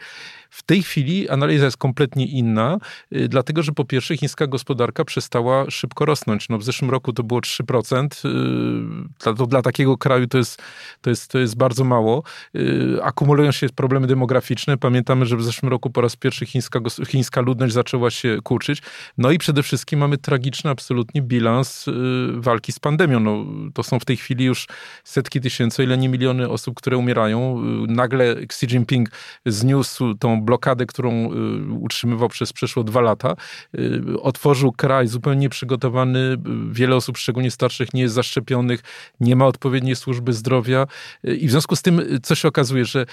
W 0.50 0.62
tej 0.62 0.82
chwili 0.82 1.28
analiza 1.28 1.64
jest 1.64 1.76
kompletnie 1.76 2.26
inna, 2.26 2.78
y, 3.12 3.28
dlatego 3.28 3.62
że 3.62 3.72
po 3.72 3.84
pierwsze 3.84 4.16
chińska 4.16 4.46
gospodarka 4.46 5.04
przestała 5.04 5.70
szybko 5.70 6.04
rosnąć. 6.04 6.48
No 6.48 6.58
w 6.58 6.64
zeszłym 6.64 6.90
roku 6.90 7.12
to 7.12 7.22
było 7.22 7.40
3%. 7.40 8.24
Y, 8.24 9.34
to 9.34 9.46
dla 9.46 9.62
takiego 9.62 9.98
kraju 9.98 10.26
to 10.26 10.38
jest, 10.38 10.62
to 11.00 11.10
jest, 11.10 11.30
to 11.30 11.38
jest 11.38 11.56
bardzo 11.56 11.84
mało. 11.84 12.22
Y, 12.56 12.98
akumulują 13.02 13.52
się 13.52 13.66
problemy 13.68 14.06
demograficzne. 14.06 14.78
Pamiętamy, 14.78 15.26
że 15.26 15.36
w 15.36 15.42
zeszłym 15.42 15.70
roku 15.70 15.90
po 15.90 16.00
raz 16.00 16.16
pierwszy 16.16 16.46
chińska, 16.46 16.80
chińska 17.08 17.40
ludność 17.40 17.74
zaczęła 17.74 18.10
się 18.10 18.38
kurczyć. 18.42 18.82
No 19.18 19.30
i 19.30 19.38
przede 19.38 19.62
wszystkim 19.62 19.98
mamy 20.00 20.18
tragiczny 20.18 20.70
absolutnie 20.70 21.22
bilans 21.22 21.86
walki 22.32 22.72
z 22.72 22.78
pandemią. 22.78 23.01
No, 23.08 23.44
to 23.74 23.82
są 23.82 23.98
w 23.98 24.04
tej 24.04 24.16
chwili 24.16 24.44
już 24.44 24.66
setki 25.04 25.40
tysięcy, 25.40 25.84
ile 25.84 25.98
nie 25.98 26.08
miliony 26.08 26.48
osób, 26.48 26.74
które 26.74 26.96
umierają. 26.96 27.62
Nagle 27.88 28.24
Xi 28.30 28.66
Jinping 28.66 29.08
zniósł 29.46 30.14
tą 30.14 30.42
blokadę, 30.42 30.86
którą 30.86 31.32
y, 31.32 31.72
utrzymywał 31.72 32.28
przez 32.28 32.52
przeszło 32.52 32.84
dwa 32.84 33.00
lata. 33.00 33.36
Y, 33.78 34.20
otworzył 34.22 34.72
kraj 34.72 35.08
zupełnie 35.08 35.48
przygotowany. 35.48 36.36
Wiele 36.70 36.96
osób, 36.96 37.18
szczególnie 37.18 37.50
starszych, 37.50 37.94
nie 37.94 38.02
jest 38.02 38.14
zaszczepionych, 38.14 38.80
nie 39.20 39.36
ma 39.36 39.46
odpowiedniej 39.46 39.96
służby 39.96 40.32
zdrowia. 40.32 40.86
Y, 41.28 41.36
I 41.36 41.48
w 41.48 41.50
związku 41.50 41.76
z 41.76 41.82
tym, 41.82 42.02
co 42.22 42.34
się 42.34 42.48
okazuje, 42.48 42.84
że 42.84 43.06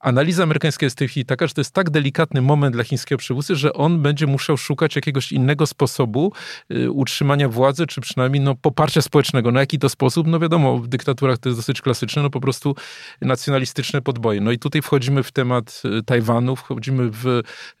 analiza 0.00 0.42
amerykańska 0.42 0.86
jest 0.86 0.96
w 0.96 0.98
tej 0.98 1.08
chwili 1.08 1.26
taka, 1.26 1.46
że 1.46 1.54
to 1.54 1.60
jest 1.60 1.74
tak 1.74 1.90
delikatny 1.90 2.42
moment 2.42 2.74
dla 2.74 2.84
chińskiego 2.84 3.18
przywódcy, 3.18 3.56
że 3.56 3.72
on 3.72 4.02
będzie 4.02 4.26
musiał 4.26 4.56
szukać 4.56 4.96
jakiegoś 4.96 5.32
innego 5.32 5.66
sposobu 5.66 6.32
y, 6.72 6.90
utrzymania 6.90 7.48
władzy, 7.48 7.86
czy 7.86 8.00
przynajmniej 8.00 8.42
no, 8.42 8.54
poparcia 8.54 9.02
społecznego. 9.02 9.52
Na 9.52 9.60
jaki 9.60 9.78
to 9.78 9.88
sposób? 9.88 10.26
No 10.26 10.38
wiadomo, 10.38 10.78
w 10.78 10.88
dyktaturach 10.88 11.38
to 11.38 11.48
jest 11.48 11.58
dosyć 11.58 11.80
klasyczne, 11.80 12.22
no 12.22 12.30
po 12.30 12.40
prostu 12.40 12.74
nacjonalistyczne 13.20 14.02
podboje. 14.02 14.40
No 14.40 14.52
i 14.52 14.58
tutaj 14.58 14.82
wchodzimy 14.82 15.22
w 15.22 15.32
temat 15.32 15.82
y, 15.98 16.02
Tajwanu, 16.02 16.56
wchodzimy 16.56 17.10
w 17.10 17.26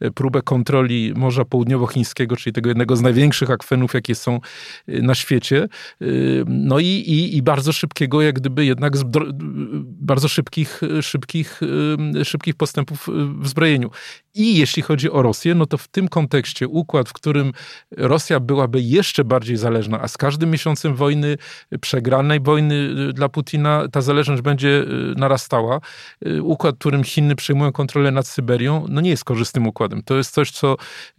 y, 0.02 0.10
próbę 0.10 0.42
kontroli 0.42 1.12
Morza 1.16 1.44
Południowochińskiego, 1.44 2.36
czyli 2.36 2.54
tego 2.54 2.68
jednego 2.68 2.96
z 2.96 3.00
największych 3.00 3.50
akwenów, 3.50 3.94
jakie 3.94 4.14
są 4.14 4.40
na 4.86 5.14
świecie. 5.14 5.68
No 6.46 6.78
i, 6.78 6.86
i, 6.86 7.36
i 7.36 7.42
bardzo 7.42 7.72
szybkiego, 7.72 8.22
jak 8.22 8.34
gdyby 8.34 8.64
jednak 8.64 8.92
bardzo 9.84 10.28
szybkich, 10.28 10.80
szybkich 11.02 11.60
szybkich 12.24 12.54
postępów 12.54 13.08
w 13.40 13.48
zbrojeniu. 13.48 13.90
I 14.36 14.56
jeśli 14.56 14.82
chodzi 14.82 15.10
o 15.10 15.22
Rosję, 15.22 15.54
no 15.54 15.66
to 15.66 15.78
w 15.78 15.88
tym 15.88 16.08
kontekście 16.08 16.68
układ, 16.68 17.08
w 17.08 17.12
którym 17.12 17.52
Rosja 17.96 18.40
byłaby 18.40 18.80
jeszcze 18.80 19.24
bardziej 19.24 19.56
zależna, 19.56 20.00
a 20.00 20.08
z 20.08 20.16
każdym 20.16 20.50
miesiącem 20.50 20.94
wojny, 20.94 21.36
przegranej 21.80 22.40
wojny 22.40 22.74
y, 22.74 23.12
dla 23.12 23.28
Putina, 23.28 23.88
ta 23.92 24.00
zależność 24.00 24.42
będzie 24.42 24.68
y, 24.68 24.86
narastała. 25.16 25.80
Y, 26.26 26.42
układ, 26.42 26.74
w 26.74 26.78
którym 26.78 27.04
Chiny 27.04 27.36
przejmują 27.36 27.72
kontrolę 27.72 28.10
nad 28.10 28.26
Syberią, 28.26 28.86
no 28.88 29.00
nie 29.00 29.10
jest 29.10 29.24
korzystnym 29.24 29.66
układem. 29.66 30.02
To 30.02 30.16
jest 30.16 30.34
coś, 30.34 30.50
co, 30.50 30.76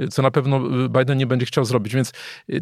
co 0.09 0.21
na 0.21 0.31
pewno 0.31 0.59
Biden 0.89 1.17
nie 1.17 1.27
będzie 1.27 1.45
chciał 1.45 1.65
zrobić. 1.65 1.95
Więc 1.95 2.11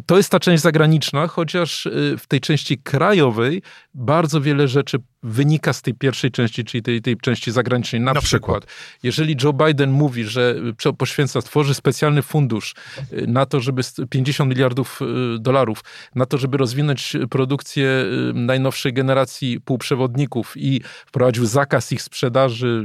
to 0.06 0.16
jest 0.16 0.30
ta 0.30 0.40
część 0.40 0.62
zagraniczna, 0.62 1.26
chociaż 1.26 1.88
w 2.18 2.26
tej 2.28 2.40
części 2.40 2.78
krajowej 2.78 3.62
bardzo 3.94 4.40
wiele 4.40 4.68
rzeczy 4.68 4.98
wynika 5.26 5.72
z 5.72 5.82
tej 5.82 5.94
pierwszej 5.94 6.30
części, 6.30 6.64
czyli 6.64 6.82
tej, 6.82 7.02
tej 7.02 7.16
części 7.16 7.52
zagranicznej. 7.52 8.00
Na, 8.00 8.12
na 8.12 8.20
przykład, 8.20 8.64
przykład, 8.64 8.98
jeżeli 9.02 9.36
Joe 9.42 9.52
Biden 9.52 9.90
mówi, 9.90 10.24
że 10.24 10.54
poświęca, 10.98 11.42
tworzy 11.42 11.74
specjalny 11.74 12.22
fundusz 12.22 12.74
y, 13.12 13.26
na 13.26 13.46
to, 13.46 13.60
żeby 13.60 13.82
50 14.10 14.50
miliardów 14.50 15.00
y, 15.02 15.38
dolarów, 15.38 15.84
na 16.14 16.26
to, 16.26 16.38
żeby 16.38 16.56
rozwinąć 16.56 17.12
produkcję 17.30 18.04
najnowszej 18.34 18.92
generacji 18.92 19.60
półprzewodników 19.60 20.52
i 20.56 20.80
wprowadził 21.06 21.46
zakaz 21.46 21.92
ich 21.92 22.02
sprzedaży, 22.02 22.84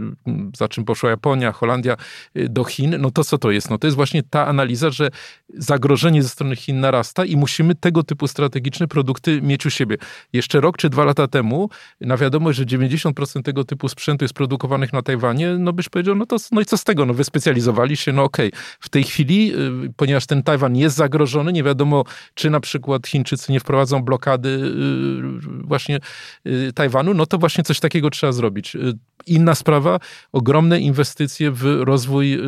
za 0.57 0.67
czym 0.67 0.86
poszła 0.86 1.10
Japonia, 1.10 1.51
Holandia, 1.51 1.95
do 2.36 2.63
Chin, 2.63 2.95
no 3.00 3.12
to 3.12 3.24
co 3.24 3.38
to 3.38 3.51
jest? 3.51 3.69
No 3.69 3.77
to 3.77 3.88
jest 3.88 3.95
właśnie 3.95 4.24
ta 4.24 4.48
analiza, 4.48 4.89
że 4.89 5.10
zagrożenie 5.57 6.24
ze 6.24 6.29
strony 6.29 6.55
Chin 6.55 6.79
narasta 6.79 7.25
i 7.25 7.36
musimy 7.36 7.75
tego 7.75 8.03
typu 8.03 8.27
strategiczne 8.27 8.88
produkty 8.88 9.41
mieć 9.41 9.65
u 9.65 9.69
siebie. 9.69 9.98
Jeszcze 10.33 10.62
rok 10.62 10.77
czy 10.77 10.89
dwa 10.89 11.05
lata 11.05 11.27
temu, 11.27 11.69
na 12.01 12.17
wiadomość, 12.31 12.57
że 12.57 12.65
90% 12.65 13.41
tego 13.41 13.63
typu 13.63 13.89
sprzętu 13.89 14.23
jest 14.23 14.33
produkowanych 14.33 14.93
na 14.93 15.01
Tajwanie, 15.01 15.55
no 15.59 15.73
byś 15.73 15.89
powiedział, 15.89 16.15
no 16.15 16.25
to 16.25 16.38
no 16.51 16.61
i 16.61 16.65
co 16.65 16.77
z 16.77 16.83
tego, 16.83 17.05
no 17.05 17.13
wyspecjalizowali 17.13 17.97
się, 17.97 18.11
no 18.11 18.23
okej. 18.23 18.47
Okay. 18.47 18.61
W 18.79 18.89
tej 18.89 19.03
chwili, 19.03 19.53
y, 19.85 19.93
ponieważ 19.95 20.25
ten 20.25 20.43
Tajwan 20.43 20.75
jest 20.75 20.95
zagrożony, 20.95 21.53
nie 21.53 21.63
wiadomo, 21.63 22.03
czy 22.33 22.50
na 22.50 22.59
przykład 22.59 23.07
Chińczycy 23.07 23.51
nie 23.51 23.59
wprowadzą 23.59 24.01
blokady 24.03 24.50
y, 24.50 25.67
właśnie 25.67 26.00
y, 26.47 26.71
Tajwanu, 26.75 27.13
no 27.13 27.25
to 27.25 27.38
właśnie 27.38 27.63
coś 27.63 27.79
takiego 27.79 28.09
trzeba 28.09 28.31
zrobić. 28.31 28.77
Inna 29.25 29.55
sprawa, 29.55 29.99
ogromne 30.31 30.79
inwestycje 30.79 31.51
w 31.51 31.63
rozwój 31.63 32.39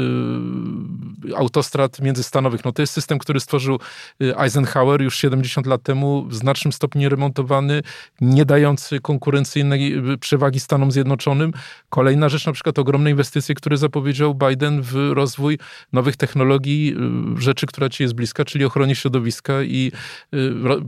autostrad 1.37 2.01
międzystanowych. 2.01 2.65
No 2.65 2.71
to 2.71 2.81
jest 2.81 2.93
system, 2.93 3.17
który 3.19 3.39
stworzył 3.39 3.79
Eisenhower 4.19 5.01
już 5.01 5.17
70 5.17 5.67
lat 5.67 5.83
temu, 5.83 6.25
w 6.27 6.35
znacznym 6.35 6.71
stopniu 6.71 7.09
remontowany, 7.09 7.81
nie 8.21 8.45
dający 8.45 8.99
konkurencyjnej 8.99 10.01
przewagi 10.19 10.59
Stanom 10.59 10.91
Zjednoczonym. 10.91 11.53
Kolejna 11.89 12.29
rzecz, 12.29 12.45
na 12.45 12.53
przykład 12.53 12.79
ogromne 12.79 13.11
inwestycje, 13.11 13.55
które 13.55 13.77
zapowiedział 13.77 14.35
Biden 14.35 14.81
w 14.81 15.11
rozwój 15.13 15.59
nowych 15.93 16.17
technologii, 16.17 16.95
rzeczy, 17.37 17.65
która 17.65 17.89
ci 17.89 18.03
jest 18.03 18.15
bliska, 18.15 18.45
czyli 18.45 18.65
ochronie 18.65 18.95
środowiska 18.95 19.63
i 19.63 19.91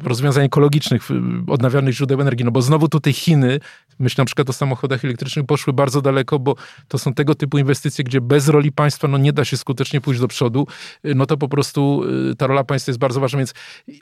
rozwiązań 0.03 0.45
ekologicznych, 0.45 1.07
odnawialnych 1.47 1.93
źródeł 1.93 2.21
energii. 2.21 2.45
No 2.45 2.51
bo 2.51 2.61
znowu 2.61 2.87
tutaj 2.87 3.13
Chiny, 3.13 3.59
myślę 3.99 4.21
na 4.21 4.25
przykład 4.25 4.49
o 4.49 4.53
samochodach 4.53 5.05
elektrycznych, 5.05 5.45
poszły 5.45 5.73
bardzo 5.75 6.01
daleko, 6.01 6.39
bo 6.39 6.55
to 6.87 6.97
są 6.97 7.13
tego 7.13 7.35
typu 7.35 7.57
inwestycje, 7.57 8.03
gdzie 8.03 8.21
bez 8.21 8.47
roli 8.47 8.71
państwa 8.71 9.07
no 9.07 9.17
nie 9.17 9.33
da 9.33 9.45
się 9.45 9.57
skutecznie 9.57 10.01
pójść 10.01 10.21
do 10.21 10.27
przodu. 10.27 10.67
No 11.03 11.25
to 11.25 11.37
po 11.37 11.47
prostu 11.49 12.03
ta 12.37 12.47
rola 12.47 12.63
państwa 12.63 12.89
jest 12.89 12.99
bardzo 12.99 13.19
ważna. 13.19 13.37
Więc 13.37 13.53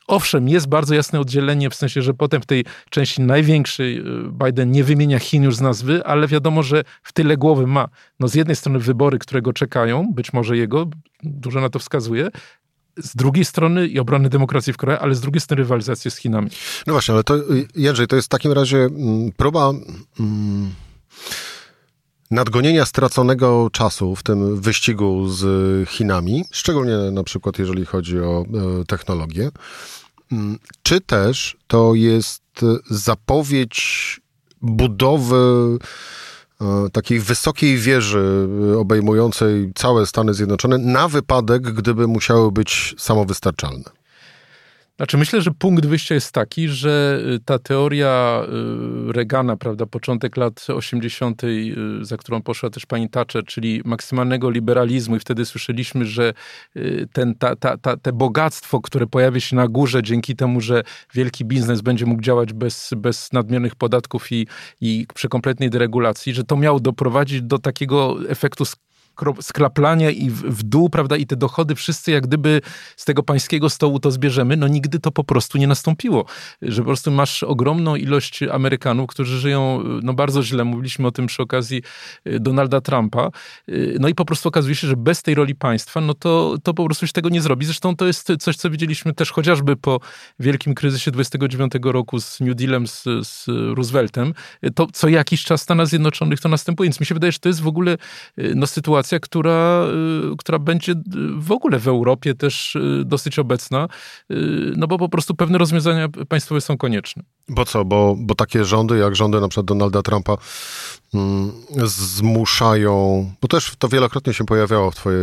owszem, 0.07 0.49
jest 0.49 0.67
bardzo 0.67 0.95
jasne 0.95 1.19
oddzielenie, 1.19 1.69
w 1.69 1.75
sensie, 1.75 2.01
że 2.01 2.13
potem 2.13 2.41
w 2.41 2.45
tej 2.45 2.65
części 2.89 3.21
największej 3.21 3.99
y, 3.99 4.03
Biden 4.45 4.71
nie 4.71 4.83
wymienia 4.83 5.19
Chin 5.19 5.43
już 5.43 5.55
z 5.55 5.61
nazwy, 5.61 6.05
ale 6.05 6.27
wiadomo, 6.27 6.63
że 6.63 6.83
w 7.03 7.13
tyle 7.13 7.37
głowy 7.37 7.67
ma 7.67 7.87
no 8.19 8.27
z 8.27 8.35
jednej 8.35 8.55
strony 8.55 8.79
wybory, 8.79 9.19
które 9.19 9.41
go 9.41 9.53
czekają, 9.53 10.07
być 10.13 10.33
może 10.33 10.57
jego, 10.57 10.87
dużo 11.23 11.61
na 11.61 11.69
to 11.69 11.79
wskazuje, 11.79 12.29
z 12.97 13.15
drugiej 13.15 13.45
strony 13.45 13.87
i 13.87 13.99
obrony 13.99 14.29
demokracji 14.29 14.73
w 14.73 14.77
Korei, 14.77 14.97
ale 14.97 15.15
z 15.15 15.21
drugiej 15.21 15.41
strony 15.41 15.63
rywalizację 15.63 16.11
z 16.11 16.17
Chinami. 16.17 16.49
No 16.87 16.93
właśnie, 16.93 17.13
ale 17.13 17.23
to 17.23 17.35
Jędrzej, 17.75 18.07
to 18.07 18.15
jest 18.15 18.25
w 18.25 18.29
takim 18.29 18.51
razie 18.51 18.77
mm, 18.77 19.31
próba 19.37 19.71
mm, 20.19 20.73
nadgonienia 22.33 22.85
straconego 22.85 23.69
czasu 23.71 24.15
w 24.15 24.23
tym 24.23 24.61
wyścigu 24.61 25.29
z 25.29 25.43
Chinami, 25.89 26.45
szczególnie 26.51 26.97
na 27.11 27.23
przykład 27.23 27.59
jeżeli 27.59 27.85
chodzi 27.85 28.19
o 28.19 28.45
e, 28.81 28.85
technologię. 28.85 29.49
Mm, 30.31 30.59
czy 30.83 31.01
też 31.01 31.57
to 31.67 31.95
jest 31.95 32.43
zapowiedź 32.89 34.21
budowy 34.61 35.77
e, 36.61 36.89
takiej 36.91 37.19
wysokiej 37.19 37.77
wieży 37.77 38.47
e, 38.73 38.77
obejmującej 38.77 39.71
całe 39.75 40.05
Stany 40.05 40.33
Zjednoczone 40.33 40.77
na 40.77 41.07
wypadek, 41.07 41.61
gdyby 41.61 42.07
musiały 42.07 42.51
być 42.51 42.95
samowystarczalne? 42.97 44.02
Znaczy 44.97 45.17
myślę, 45.17 45.41
że 45.41 45.51
punkt 45.51 45.85
wyjścia 45.85 46.15
jest 46.15 46.31
taki, 46.31 46.67
że 46.67 47.21
y, 47.35 47.39
ta 47.45 47.59
teoria 47.59 48.43
y, 49.09 49.13
Reagana, 49.13 49.57
prawda, 49.57 49.85
początek 49.85 50.37
lat 50.37 50.65
80., 50.69 51.43
y, 51.43 51.75
za 52.01 52.17
którą 52.17 52.41
poszła 52.41 52.69
też 52.69 52.85
pani 52.85 53.09
Thatcher, 53.09 53.45
czyli 53.45 53.81
maksymalnego 53.85 54.49
liberalizmu 54.49 55.15
i 55.15 55.19
wtedy 55.19 55.45
słyszeliśmy, 55.45 56.05
że 56.05 56.33
ten, 57.13 57.35
ta, 57.35 57.55
ta, 57.55 57.77
ta, 57.77 57.97
te 57.97 58.13
bogactwo, 58.13 58.81
które 58.81 59.07
pojawia 59.07 59.39
się 59.39 59.55
na 59.55 59.67
górze 59.67 60.03
dzięki 60.03 60.35
temu, 60.35 60.61
że 60.61 60.83
wielki 61.13 61.45
biznes 61.45 61.81
będzie 61.81 62.05
mógł 62.05 62.21
działać 62.21 62.53
bez, 62.53 62.89
bez 62.97 63.33
nadmiernych 63.33 63.75
podatków 63.75 64.31
i, 64.31 64.47
i 64.81 65.05
przy 65.13 65.29
kompletnej 65.29 65.69
deregulacji, 65.69 66.33
że 66.33 66.43
to 66.43 66.57
miało 66.57 66.79
doprowadzić 66.79 67.41
do 67.41 67.59
takiego 67.59 68.17
efektu 68.29 68.65
sklaplania 69.41 70.11
i 70.11 70.29
w, 70.29 70.41
w, 70.41 70.63
dół, 70.63 70.89
prawda, 70.89 71.17
i 71.17 71.25
te 71.25 71.35
dochody 71.35 71.75
wszyscy 71.75 72.11
jak 72.11 72.27
gdyby 72.27 72.61
z 72.97 73.05
tego 73.05 73.23
pańskiego 73.23 73.69
stołu 73.69 73.99
to 73.99 74.11
zbierzemy, 74.11 74.57
no 74.57 74.67
nigdy 74.67 74.99
to 74.99 75.11
po 75.11 75.23
prostu 75.23 75.57
nie 75.57 75.67
nastąpiło. 75.67 76.25
Że 76.61 76.81
po 76.81 76.85
prostu 76.85 77.11
masz 77.11 77.43
ogromną 77.43 77.95
ilość 77.95 78.43
Amerykanów, 78.43 79.09
którzy 79.09 79.39
żyją 79.39 79.83
no 80.03 80.13
bardzo 80.13 80.43
źle, 80.43 80.63
mówiliśmy 80.63 81.07
o 81.07 81.11
tym 81.11 81.27
przy 81.27 81.43
okazji 81.43 81.81
y, 82.27 82.39
Donalda 82.39 82.81
Trumpa, 82.81 83.29
y, 83.69 83.97
no 83.99 84.07
i 84.07 84.15
po 84.15 84.25
prostu 84.25 84.49
okazuje 84.49 84.75
się, 84.75 84.87
że 84.87 84.97
bez 84.97 85.21
tej 85.21 85.35
roli 85.35 85.55
państwa, 85.55 86.01
no 86.01 86.13
to, 86.13 86.55
to 86.63 86.73
po 86.73 86.85
prostu 86.85 87.07
się 87.07 87.13
tego 87.13 87.29
nie 87.29 87.41
zrobi. 87.41 87.65
Zresztą 87.65 87.95
to 87.95 88.07
jest 88.07 88.31
coś, 88.39 88.55
co 88.55 88.69
widzieliśmy 88.69 89.13
też 89.13 89.31
chociażby 89.31 89.75
po 89.75 89.99
wielkim 90.39 90.73
kryzysie 90.73 91.11
29 91.11 91.73
roku 91.83 92.19
z 92.19 92.39
New 92.39 92.55
Dealem, 92.55 92.87
z, 92.87 93.03
z 93.21 93.45
Rooseveltem, 93.47 94.33
to 94.75 94.87
co 94.93 95.09
jakiś 95.09 95.43
czas 95.43 95.61
w 95.61 95.63
Stanach 95.63 95.87
Zjednoczonych 95.87 96.39
to 96.39 96.49
następuje, 96.49 96.87
więc 96.87 96.99
mi 96.99 97.05
się 97.05 97.15
wydaje, 97.15 97.31
że 97.31 97.39
to 97.39 97.49
jest 97.49 97.61
w 97.61 97.67
ogóle 97.67 97.97
y, 98.39 98.53
no, 98.55 98.67
sytuacja 98.67 99.02
sytuacja, 99.03 99.19
która, 99.19 99.85
y, 100.33 100.37
która 100.37 100.59
będzie 100.59 100.91
y, 100.91 100.95
w 101.37 101.51
ogóle 101.51 101.79
w 101.79 101.87
Europie 101.87 102.35
też 102.35 102.75
y, 102.75 103.03
dosyć 103.05 103.39
obecna, 103.39 103.87
no 104.77 104.87
bo 104.87 104.97
po 104.97 105.09
prostu 105.09 105.35
pewne 105.35 105.57
rozwiązania 105.57 106.07
państwowe 106.29 106.61
są 106.61 106.77
konieczne. 106.77 107.23
Bo 107.49 107.65
co, 107.65 107.85
bo, 107.85 108.15
bo 108.17 108.35
takie 108.35 108.65
rządy, 108.65 108.97
jak 108.97 109.15
rządy 109.15 109.41
na 109.41 109.47
przykład 109.47 109.65
Donalda 109.65 110.01
Trumpa, 110.01 110.37
mm, 111.13 111.51
zmuszają, 111.85 112.93
bo 113.41 113.47
też 113.47 113.73
to 113.79 113.87
wielokrotnie 113.87 114.33
się 114.33 114.43
pojawiało 114.43 114.91
w, 114.91 114.95
twojej, 114.95 115.19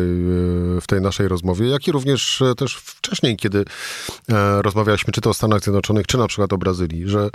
w 0.80 0.84
tej 0.86 1.00
naszej 1.00 1.28
rozmowie, 1.28 1.68
jak 1.68 1.88
i 1.88 1.92
również 1.92 2.42
też 2.56 2.76
wcześniej, 2.76 3.36
kiedy 3.36 3.64
rozmawialiśmy 4.58 5.12
czy 5.12 5.20
to 5.20 5.30
o 5.30 5.34
Stanach 5.34 5.62
Zjednoczonych, 5.62 6.06
czy 6.06 6.18
na 6.18 6.26
przykład 6.26 6.52
o 6.52 6.58
Brazylii, 6.58 7.08
że 7.08 7.30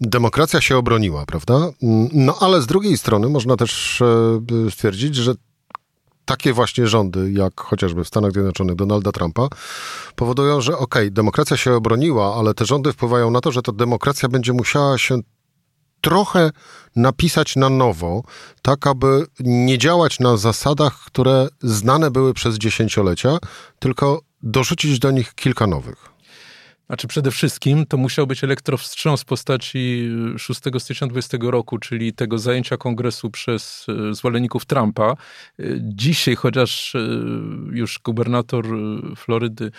demokracja 0.00 0.60
się 0.60 0.76
obroniła, 0.76 1.26
prawda? 1.26 1.54
Mm, 1.54 2.08
no 2.12 2.36
ale 2.40 2.62
z 2.62 2.66
drugiej 2.66 2.98
strony 2.98 3.28
można 3.28 3.56
też 3.56 4.02
stwierdzić, 4.70 5.16
że 5.16 5.34
takie 6.24 6.52
właśnie 6.52 6.86
rządy, 6.86 7.32
jak 7.32 7.60
chociażby 7.60 8.04
w 8.04 8.08
Stanach 8.08 8.32
Zjednoczonych 8.32 8.76
Donalda 8.76 9.12
Trumpa, 9.12 9.48
powodują, 10.16 10.60
że 10.60 10.72
okej, 10.72 11.02
okay, 11.02 11.10
demokracja 11.10 11.56
się 11.56 11.72
obroniła, 11.72 12.36
ale 12.36 12.54
te 12.54 12.64
rządy 12.64 12.92
wpływają 12.92 13.30
na 13.30 13.40
to, 13.40 13.52
że 13.52 13.62
ta 13.62 13.72
demokracja 13.72 14.28
będzie 14.28 14.52
musiała 14.52 14.98
się 14.98 15.20
trochę 16.00 16.50
napisać 16.96 17.56
na 17.56 17.68
nowo, 17.68 18.22
tak 18.62 18.86
aby 18.86 19.26
nie 19.40 19.78
działać 19.78 20.20
na 20.20 20.36
zasadach, 20.36 20.98
które 21.06 21.48
znane 21.62 22.10
były 22.10 22.34
przez 22.34 22.56
dziesięciolecia, 22.56 23.38
tylko 23.78 24.20
dorzucić 24.42 24.98
do 24.98 25.10
nich 25.10 25.34
kilka 25.34 25.66
nowych. 25.66 26.13
Znaczy 26.86 27.08
przede 27.08 27.30
wszystkim 27.30 27.86
to 27.86 27.96
musiał 27.96 28.26
być 28.26 28.44
elektrowstrząs 28.44 29.22
w 29.22 29.24
postaci 29.24 30.10
6 30.38 30.60
stycznia 30.78 31.06
20 31.06 31.38
roku, 31.40 31.78
czyli 31.78 32.12
tego 32.12 32.38
zajęcia 32.38 32.76
kongresu 32.76 33.30
przez 33.30 33.86
e, 34.10 34.14
zwolenników 34.14 34.66
Trumpa. 34.66 35.10
E, 35.10 35.14
dzisiaj, 35.80 36.36
chociaż 36.36 36.96
już 37.72 37.98
gubernator 38.04 38.66
Florydy 39.16 39.70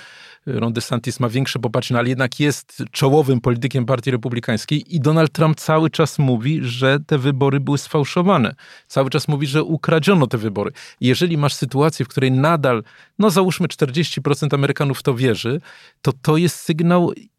Ron 0.46 0.74
DeSantis 0.74 1.20
ma 1.20 1.30
większe 1.30 1.60
poparcie, 1.60 1.94
no 1.94 2.00
ale 2.00 2.10
jednak 2.10 2.40
jest 2.40 2.84
czołowym 2.92 3.42
politykiem 3.42 3.86
partii 3.86 4.12
republikańskiej 4.12 4.96
i 4.96 5.00
Donald 5.00 5.32
Trump 5.32 5.60
cały 5.60 5.90
czas 5.90 6.20
mówi, 6.20 6.60
że 6.64 7.00
te 7.08 7.18
wybory 7.18 7.60
były 7.60 7.78
sfałszowane. 7.78 8.56
Cały 8.88 9.10
czas 9.10 9.28
mówi, 9.28 9.48
że 9.48 9.64
ukradziono 9.64 10.28
te 10.28 10.38
wybory. 10.38 10.72
Jeżeli 11.02 11.38
masz 11.38 11.54
sytuację, 11.54 12.06
w 12.06 12.08
której 12.08 12.32
nadal, 12.32 12.84
no 13.20 13.30
załóżmy 13.30 13.68
40% 13.68 14.56
Amerykanów 14.56 15.04
to 15.04 15.14
wierzy, 15.14 15.62
to 16.02 16.12
to 16.22 16.38
jest 16.38 16.60
sygnał 16.60 16.95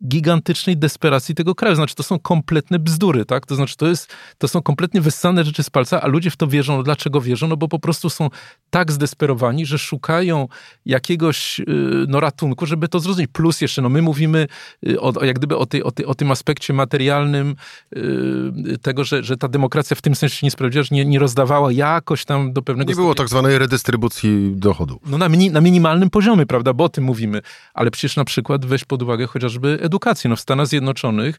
gigantycznej 0.09 0.77
desperacji 0.77 1.35
tego 1.35 1.55
kraju. 1.55 1.77
Znaczy, 1.77 1.95
to 1.95 2.03
są 2.03 2.19
kompletne 2.19 2.79
bzdury, 2.79 3.25
tak? 3.25 3.47
To 3.47 3.55
znaczy, 3.55 3.77
to, 3.77 3.87
jest, 3.87 4.15
to 4.39 4.49
są 4.49 4.63
kompletnie 4.63 5.01
wyssane 5.01 5.45
rzeczy 5.45 5.63
z 5.63 5.71
palca, 5.71 6.01
a 6.01 6.07
ludzie 6.07 6.31
w 6.31 6.37
to 6.37 6.47
wierzą. 6.47 6.77
No 6.77 6.83
dlaczego 6.83 7.21
wierzą? 7.21 7.49
No 7.49 7.57
bo 7.57 7.69
po 7.69 7.79
prostu 7.79 8.11
są 8.11 8.31
tak 8.71 8.93
zdesperowani, 8.93 9.67
że 9.67 9.79
szukają 9.79 10.49
jakiegoś 10.87 11.61
y, 11.61 11.65
no, 12.09 12.21
ratunku, 12.21 12.67
żeby 12.67 12.89
to 12.89 13.01
zrozumieć. 13.01 13.31
Plus 13.33 13.61
jeszcze, 13.61 13.83
no 13.83 13.89
my 13.89 14.03
mówimy 14.03 14.47
y, 14.89 15.01
o, 15.01 15.25
jak 15.25 15.39
gdyby 15.39 15.57
o, 15.57 15.67
tej, 15.67 15.83
o, 15.83 15.91
tej, 15.91 16.07
o 16.07 16.15
tym 16.15 16.31
aspekcie 16.31 16.73
materialnym 16.73 17.57
y, 17.97 18.79
tego, 18.83 19.05
że, 19.05 19.23
że 19.23 19.37
ta 19.37 19.49
demokracja 19.49 19.97
w 19.97 20.03
tym 20.03 20.15
sensie 20.15 20.47
nie 20.47 20.51
sprawdziła, 20.51 20.83
że 20.83 20.95
nie, 20.95 21.05
nie 21.05 21.19
rozdawała 21.19 21.73
jakoś 21.73 22.25
tam 22.25 22.53
do 22.53 22.63
pewnego... 22.63 22.91
Nie 22.91 22.97
było 22.97 23.15
tak 23.15 23.29
zwanej 23.29 23.59
redystrybucji 23.59 24.53
dochodu. 24.57 25.01
No 25.07 25.19
na, 25.19 25.29
mini, 25.29 25.51
na 25.51 25.61
minimalnym 25.61 26.11
poziomie, 26.11 26.47
prawda, 26.47 26.73
bo 26.73 26.85
o 26.85 26.89
tym 26.89 27.05
mówimy. 27.05 27.43
Ale 27.75 27.91
przecież 27.91 28.17
na 28.17 28.25
przykład 28.25 28.67
weź 28.67 28.85
pod 28.85 29.03
uwagę 29.03 29.27
chociażby 29.47 29.79
edukację. 29.83 30.31
No 30.31 30.37
w 30.37 30.41
Stanach 30.41 30.67
Zjednoczonych, 30.67 31.39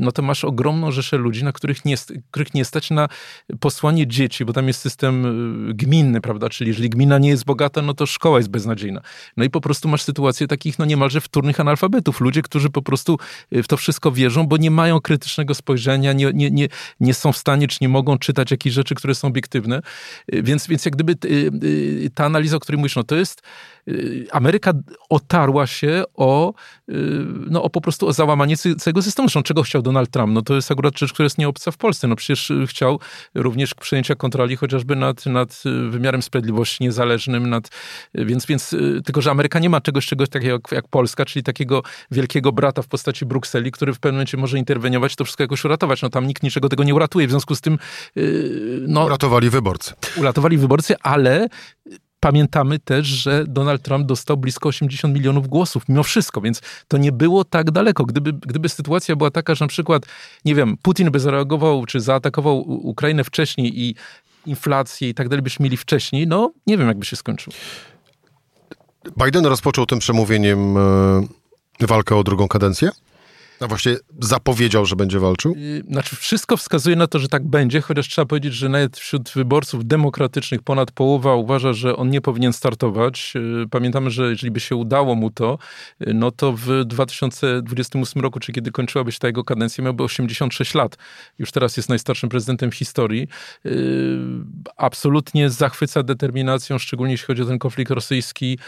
no 0.00 0.12
to 0.12 0.22
masz 0.22 0.44
ogromną 0.44 0.90
rzeszę 0.90 1.16
ludzi, 1.16 1.44
na 1.44 1.52
których 1.52 1.84
nie, 1.84 1.96
których 2.30 2.54
nie 2.54 2.64
stać 2.64 2.90
na 2.90 3.08
posłanie 3.60 4.06
dzieci, 4.06 4.44
bo 4.44 4.52
tam 4.52 4.68
jest 4.68 4.80
system 4.80 5.26
gminny, 5.74 6.20
prawda, 6.20 6.48
czyli 6.48 6.68
jeżeli 6.68 6.90
gmina 6.90 7.18
nie 7.18 7.28
jest 7.28 7.44
bogata, 7.44 7.82
no 7.82 7.94
to 7.94 8.06
szkoła 8.06 8.38
jest 8.38 8.50
beznadziejna. 8.50 9.00
No 9.36 9.44
i 9.44 9.50
po 9.50 9.60
prostu 9.60 9.88
masz 9.88 10.02
sytuację 10.02 10.46
takich 10.46 10.78
no 10.78 10.84
niemalże 10.84 11.20
wtórnych 11.20 11.60
analfabetów. 11.60 12.20
Ludzie, 12.20 12.42
którzy 12.42 12.70
po 12.70 12.82
prostu 12.82 13.18
y, 13.52 13.62
w 13.62 13.68
to 13.68 13.76
wszystko 13.76 14.12
wierzą, 14.12 14.46
bo 14.46 14.56
nie 14.56 14.70
mają 14.70 15.00
krytycznego 15.00 15.54
spojrzenia, 15.54 16.12
nie, 16.12 16.30
nie, 16.34 16.50
nie, 16.50 16.68
nie 17.00 17.14
są 17.14 17.32
w 17.32 17.36
stanie, 17.36 17.68
czy 17.68 17.78
nie 17.80 17.88
mogą 17.88 18.18
czytać 18.18 18.50
jakichś 18.50 18.74
rzeczy, 18.74 18.94
które 18.94 19.14
są 19.14 19.28
obiektywne. 19.28 19.82
Y, 20.34 20.42
więc, 20.42 20.66
więc 20.66 20.84
jak 20.84 20.94
gdyby 20.94 21.14
y, 21.24 22.10
ta 22.14 22.24
analiza, 22.24 22.56
o 22.56 22.60
której 22.60 22.78
mówisz, 22.78 22.96
no 22.96 23.04
to 23.04 23.16
jest 23.16 23.42
Ameryka 24.32 24.72
otarła 25.08 25.66
się 25.66 26.04
o, 26.14 26.54
no, 27.50 27.62
o 27.62 27.70
po 27.70 27.80
prostu 27.80 28.06
o 28.06 28.12
załamanie 28.12 28.56
całego 28.56 29.02
systemu. 29.02 29.28
Zresztą 29.28 29.42
czego 29.42 29.62
chciał 29.62 29.82
Donald 29.82 30.10
Trump? 30.10 30.32
No 30.32 30.42
to 30.42 30.54
jest 30.54 30.70
akurat 30.70 30.98
rzecz, 30.98 31.12
która 31.12 31.24
jest 31.24 31.38
nieobca 31.38 31.70
w 31.70 31.76
Polsce. 31.76 32.08
No 32.08 32.16
przecież 32.16 32.52
chciał 32.66 33.00
również 33.34 33.74
przejęcia 33.74 34.14
kontroli 34.14 34.56
chociażby 34.56 34.96
nad, 34.96 35.26
nad 35.26 35.62
wymiarem 35.90 36.22
sprawiedliwości 36.22 36.84
niezależnym, 36.84 37.50
nad, 37.50 37.70
więc, 38.14 38.46
więc 38.46 38.76
tylko, 39.04 39.20
że 39.22 39.30
Ameryka 39.30 39.58
nie 39.58 39.70
ma 39.70 39.80
czegoś, 39.80 40.06
czegoś 40.06 40.28
takiego 40.28 40.52
jak, 40.52 40.72
jak 40.72 40.88
Polska, 40.88 41.24
czyli 41.24 41.42
takiego 41.42 41.82
wielkiego 42.10 42.52
brata 42.52 42.82
w 42.82 42.88
postaci 42.88 43.26
Brukseli, 43.26 43.72
który 43.72 43.94
w 43.94 44.00
pewnym 44.00 44.14
momencie 44.14 44.36
może 44.36 44.58
interweniować, 44.58 45.16
to 45.16 45.24
wszystko 45.24 45.44
jakoś 45.44 45.64
uratować. 45.64 46.02
No 46.02 46.10
tam 46.10 46.26
nikt 46.26 46.42
niczego 46.42 46.68
tego 46.68 46.84
nie 46.84 46.94
uratuje, 46.94 47.26
w 47.26 47.30
związku 47.30 47.54
z 47.54 47.60
tym... 47.60 47.78
no, 48.88 49.04
uratowali 49.04 49.50
wyborcy. 49.50 49.94
Uratowali 50.16 50.58
wyborcy, 50.58 50.94
ale 51.02 51.48
Pamiętamy 52.20 52.78
też, 52.78 53.06
że 53.06 53.44
Donald 53.46 53.82
Trump 53.82 54.06
dostał 54.06 54.36
blisko 54.36 54.68
80 54.68 55.14
milionów 55.14 55.48
głosów, 55.48 55.88
mimo 55.88 56.02
wszystko, 56.02 56.40
więc 56.40 56.60
to 56.88 56.98
nie 56.98 57.12
było 57.12 57.44
tak 57.44 57.70
daleko. 57.70 58.04
Gdyby, 58.04 58.32
gdyby 58.32 58.68
sytuacja 58.68 59.16
była 59.16 59.30
taka, 59.30 59.54
że 59.54 59.64
na 59.64 59.68
przykład, 59.68 60.02
nie 60.44 60.54
wiem, 60.54 60.76
Putin 60.82 61.10
by 61.10 61.20
zareagował, 61.20 61.86
czy 61.86 62.00
zaatakował 62.00 62.58
Ukrainę 62.68 63.24
wcześniej 63.24 63.80
i 63.80 63.94
inflację 64.46 65.08
i 65.08 65.14
tak 65.14 65.28
dalej 65.28 65.42
byśmy 65.42 65.64
mieli 65.64 65.76
wcześniej, 65.76 66.26
no 66.26 66.52
nie 66.66 66.78
wiem, 66.78 66.88
jakby 66.88 67.06
się 67.06 67.16
skończył. 67.16 67.52
Biden 69.24 69.46
rozpoczął 69.46 69.86
tym 69.86 69.98
przemówieniem 69.98 70.76
e, 70.76 71.86
walkę 71.86 72.16
o 72.16 72.24
drugą 72.24 72.48
kadencję? 72.48 72.90
A 73.60 73.66
właśnie 73.66 73.96
zapowiedział, 74.20 74.86
że 74.86 74.96
będzie 74.96 75.18
walczył? 75.18 75.54
Y, 75.56 75.82
znaczy, 75.88 76.16
wszystko 76.16 76.56
wskazuje 76.56 76.96
na 76.96 77.06
to, 77.06 77.18
że 77.18 77.28
tak 77.28 77.46
będzie, 77.46 77.80
chociaż 77.80 78.08
trzeba 78.08 78.26
powiedzieć, 78.26 78.54
że 78.54 78.68
nawet 78.68 78.96
wśród 78.96 79.30
wyborców 79.30 79.86
demokratycznych 79.86 80.62
ponad 80.62 80.90
połowa 80.90 81.34
uważa, 81.34 81.72
że 81.72 81.96
on 81.96 82.10
nie 82.10 82.20
powinien 82.20 82.52
startować. 82.52 83.32
Y, 83.64 83.68
pamiętamy, 83.70 84.10
że 84.10 84.30
jeżeli 84.30 84.50
by 84.50 84.60
się 84.60 84.76
udało 84.76 85.14
mu 85.14 85.30
to, 85.30 85.58
y, 86.08 86.14
no 86.14 86.30
to 86.30 86.52
w 86.52 86.84
2028 86.84 88.22
roku, 88.22 88.40
czy 88.40 88.52
kiedy 88.52 88.70
kończyłaby 88.70 89.12
się 89.12 89.18
ta 89.18 89.26
jego 89.26 89.44
kadencja, 89.44 89.84
miałby 89.84 90.02
86 90.02 90.74
lat. 90.74 90.96
Już 91.38 91.52
teraz 91.52 91.76
jest 91.76 91.88
najstarszym 91.88 92.28
prezydentem 92.28 92.70
w 92.70 92.74
historii. 92.74 93.28
Absolutnie 94.76 95.50
zachwyca 95.50 96.02
determinacją, 96.02 96.78
szczególnie 96.78 97.12
jeśli 97.12 97.26
chodzi 97.26 97.42
o 97.42 97.46
ten 97.46 97.58
konflikt 97.58 97.90
rosyjski, 97.90 98.58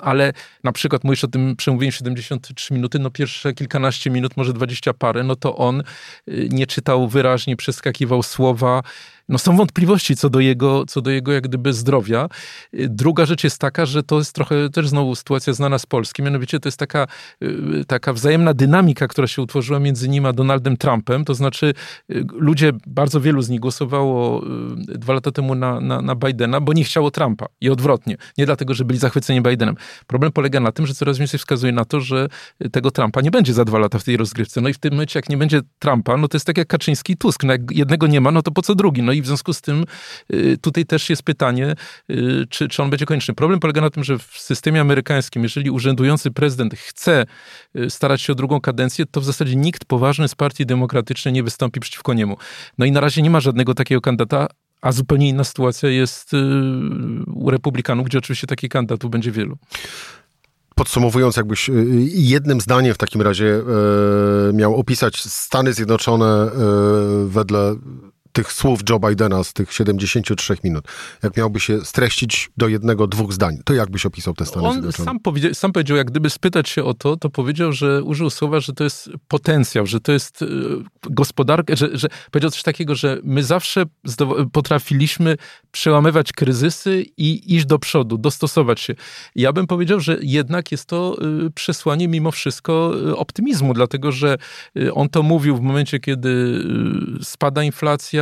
ale 0.00 0.32
na 0.64 0.72
przykład 0.72 1.04
mówisz 1.04 1.24
o 1.24 1.28
tym 1.28 1.56
przemówieniu 1.56 1.92
73 1.92 2.74
minuty, 2.74 2.98
no 2.98 3.10
pierwsze 3.10 3.52
kilkanaście 3.52 4.10
minut, 4.12 4.36
może 4.36 4.52
dwadzieścia 4.52 4.92
parę, 4.94 5.22
no 5.22 5.36
to 5.36 5.56
on 5.56 5.82
y, 6.28 6.48
nie 6.50 6.66
czytał 6.66 7.08
wyraźnie, 7.08 7.56
przeskakiwał 7.56 8.22
słowa, 8.22 8.82
no 9.28 9.38
są 9.38 9.56
wątpliwości 9.56 10.16
co 10.16 10.30
do 10.30 10.40
jego, 10.40 10.86
co 10.86 11.00
do 11.00 11.10
jego 11.10 11.32
jak 11.32 11.48
gdyby 11.48 11.72
zdrowia. 11.72 12.28
Druga 12.72 13.26
rzecz 13.26 13.44
jest 13.44 13.58
taka, 13.58 13.86
że 13.86 14.02
to 14.02 14.18
jest 14.18 14.32
trochę 14.34 14.70
też 14.70 14.88
znowu 14.88 15.14
sytuacja 15.14 15.52
znana 15.52 15.78
z 15.78 15.86
Polski, 15.86 16.22
mianowicie 16.22 16.60
to 16.60 16.68
jest 16.68 16.78
taka, 16.78 17.06
y, 17.42 17.84
taka 17.86 18.12
wzajemna 18.12 18.54
dynamika, 18.54 19.08
która 19.08 19.26
się 19.26 19.42
utworzyła 19.42 19.78
między 19.80 20.08
nim 20.08 20.26
a 20.26 20.32
Donaldem 20.32 20.76
Trumpem, 20.76 21.24
to 21.24 21.34
znaczy 21.34 21.74
y, 22.10 22.24
ludzie, 22.32 22.72
bardzo 22.86 23.20
wielu 23.20 23.42
z 23.42 23.48
nich 23.48 23.60
głosowało 23.60 24.42
y, 24.94 24.98
dwa 24.98 25.12
lata 25.12 25.32
temu 25.32 25.54
na, 25.54 25.80
na, 25.80 26.02
na 26.02 26.14
Bidena, 26.14 26.60
bo 26.60 26.72
nie 26.72 26.84
chciało 26.84 27.10
Trumpa 27.10 27.46
i 27.60 27.70
odwrotnie. 27.70 28.16
Nie 28.38 28.46
dlatego, 28.46 28.74
że 28.74 28.84
byli 28.84 28.98
zachwyceni 28.98 29.42
Bidenem. 29.42 29.76
Problem 30.06 30.32
polega 30.32 30.60
na 30.60 30.72
tym, 30.72 30.86
że 30.86 30.94
coraz 30.94 31.18
więcej 31.18 31.38
wskazuje 31.38 31.72
na 31.72 31.84
to, 31.84 32.00
że 32.00 32.28
tego 32.72 32.90
Trumpa 32.90 33.20
nie 33.20 33.30
będzie 33.30 33.54
za 33.54 33.64
dwa 33.64 33.78
lata 33.78 33.98
w 33.98 34.04
tej 34.04 34.16
rozgrywce. 34.16 34.60
No 34.60 34.68
i 34.68 34.74
w 34.74 34.78
tym 34.78 34.92
momencie, 34.92 35.18
jak 35.18 35.28
nie 35.28 35.36
będzie 35.36 35.60
Trumpa, 35.78 36.16
no 36.16 36.28
to 36.28 36.36
jest 36.36 36.46
tak 36.46 36.58
jak 36.58 36.68
Kaczyński 36.68 37.12
i 37.12 37.16
Tusk. 37.16 37.44
No 37.44 37.52
jak 37.52 37.60
jednego 37.70 38.06
nie 38.06 38.20
ma, 38.20 38.30
no 38.30 38.42
to 38.42 38.50
po 38.50 38.62
co 38.62 38.74
drugi? 38.74 39.02
No 39.02 39.12
i 39.12 39.21
w 39.22 39.26
związku 39.26 39.52
z 39.52 39.60
tym 39.60 39.84
y, 40.34 40.58
tutaj 40.60 40.86
też 40.86 41.10
jest 41.10 41.22
pytanie, 41.22 41.74
y, 42.10 42.46
czy, 42.50 42.68
czy 42.68 42.82
on 42.82 42.90
będzie 42.90 43.06
konieczny. 43.06 43.34
Problem 43.34 43.60
polega 43.60 43.80
na 43.80 43.90
tym, 43.90 44.04
że 44.04 44.18
w 44.18 44.38
systemie 44.38 44.80
amerykańskim, 44.80 45.42
jeżeli 45.42 45.70
urzędujący 45.70 46.30
prezydent 46.30 46.74
chce 46.74 47.26
y, 47.76 47.90
starać 47.90 48.22
się 48.22 48.32
o 48.32 48.36
drugą 48.36 48.60
kadencję, 48.60 49.06
to 49.06 49.20
w 49.20 49.24
zasadzie 49.24 49.56
nikt 49.56 49.84
poważny 49.84 50.28
z 50.28 50.34
partii 50.34 50.66
demokratycznej 50.66 51.34
nie 51.34 51.42
wystąpi 51.42 51.80
przeciwko 51.80 52.14
niemu. 52.14 52.36
No 52.78 52.86
i 52.86 52.92
na 52.92 53.00
razie 53.00 53.22
nie 53.22 53.30
ma 53.30 53.40
żadnego 53.40 53.74
takiego 53.74 54.00
kandydata, 54.00 54.46
a 54.80 54.92
zupełnie 54.92 55.28
inna 55.28 55.44
sytuacja 55.44 55.88
jest 55.88 56.30
u 57.34 57.50
republikanów, 57.50 58.06
gdzie 58.06 58.18
oczywiście 58.18 58.46
takich 58.46 58.70
kandydatów 58.70 59.10
będzie 59.10 59.32
wielu 59.32 59.58
podsumowując, 60.74 61.36
jakbyś 61.36 61.70
jednym 62.14 62.60
zdaniem 62.60 62.94
w 62.94 62.98
takim 62.98 63.22
razie 63.22 63.62
miał 64.52 64.76
opisać 64.76 65.22
Stany 65.22 65.72
Zjednoczone 65.72 66.50
wedle 67.26 67.76
tych 68.32 68.52
słów 68.52 68.80
Joe 68.90 68.98
Bidena 68.98 69.44
z 69.44 69.52
tych 69.52 69.72
73 69.72 70.56
minut, 70.64 70.84
jak 71.22 71.36
miałby 71.36 71.60
się 71.60 71.84
streścić 71.84 72.50
do 72.56 72.68
jednego, 72.68 73.06
dwóch 73.06 73.32
zdań, 73.32 73.58
to 73.64 73.74
jak 73.74 73.90
byś 73.90 74.06
opisał 74.06 74.34
te 74.34 74.46
Stany 74.46 74.66
On 74.66 74.72
Zjednoczone? 74.72 75.04
Sam, 75.04 75.20
powiedział, 75.20 75.54
sam 75.54 75.72
powiedział, 75.72 75.96
jak 75.96 76.10
gdyby 76.10 76.30
spytać 76.30 76.68
się 76.68 76.84
o 76.84 76.94
to, 76.94 77.16
to 77.16 77.30
powiedział, 77.30 77.72
że 77.72 78.02
użył 78.02 78.30
słowa, 78.30 78.60
że 78.60 78.72
to 78.72 78.84
jest 78.84 79.10
potencjał, 79.28 79.86
że 79.86 80.00
to 80.00 80.12
jest 80.12 80.42
y, 80.42 80.46
gospodarka, 81.10 81.76
że, 81.76 81.88
że 81.98 82.08
powiedział 82.30 82.50
coś 82.50 82.62
takiego, 82.62 82.94
że 82.94 83.18
my 83.22 83.44
zawsze 83.44 83.84
potrafiliśmy 84.52 85.36
przełamywać 85.70 86.32
kryzysy 86.32 87.04
i 87.16 87.54
iść 87.56 87.66
do 87.66 87.78
przodu, 87.78 88.18
dostosować 88.18 88.80
się. 88.80 88.94
Ja 89.34 89.52
bym 89.52 89.66
powiedział, 89.66 90.00
że 90.00 90.18
jednak 90.22 90.72
jest 90.72 90.86
to 90.86 91.16
y, 91.46 91.50
przesłanie 91.50 92.08
mimo 92.08 92.30
wszystko 92.30 92.92
y, 93.08 93.16
optymizmu, 93.16 93.74
dlatego 93.74 94.12
że 94.12 94.38
on 94.92 95.08
to 95.08 95.22
mówił 95.22 95.56
w 95.56 95.60
momencie, 95.60 96.00
kiedy 96.00 96.62
spada 97.22 97.62
inflacja, 97.62 98.21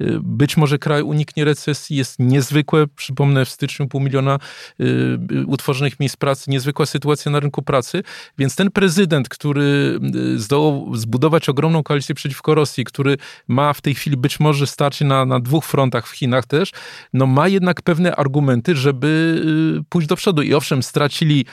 Y, 0.00 0.18
być 0.22 0.56
może 0.56 0.78
kraj 0.78 1.02
uniknie 1.02 1.44
recesji, 1.44 1.96
jest 1.96 2.18
niezwykłe, 2.18 2.86
przypomnę, 2.86 3.44
w 3.44 3.48
styczniu 3.48 3.88
pół 3.88 4.00
miliona 4.00 4.38
y, 4.80 4.84
y, 5.32 5.46
utworzonych 5.46 6.00
miejsc 6.00 6.16
pracy, 6.16 6.50
niezwykła 6.50 6.86
sytuacja 6.86 7.32
na 7.32 7.40
rynku 7.40 7.62
pracy, 7.62 8.02
więc 8.38 8.56
ten 8.56 8.70
prezydent, 8.70 9.28
który 9.28 10.00
zdołał 10.36 10.96
zbudować 10.96 11.48
ogromną 11.48 11.82
koalicję 11.82 12.14
przeciwko 12.14 12.54
Rosji, 12.54 12.84
który 12.84 13.16
ma 13.48 13.72
w 13.72 13.80
tej 13.80 13.94
chwili 13.94 14.16
być 14.16 14.40
może 14.40 14.66
starcie 14.66 15.04
na, 15.04 15.24
na 15.24 15.40
dwóch 15.40 15.64
frontach 15.64 16.08
w 16.08 16.10
Chinach 16.10 16.46
też, 16.46 16.70
no 17.12 17.26
ma 17.26 17.48
jednak 17.48 17.82
pewne 17.82 18.16
argumenty, 18.16 18.76
żeby 18.76 19.42
pójść 19.88 20.08
do 20.08 20.16
przodu. 20.16 20.42
I 20.42 20.54
owszem, 20.54 20.82
stracili 20.82 21.46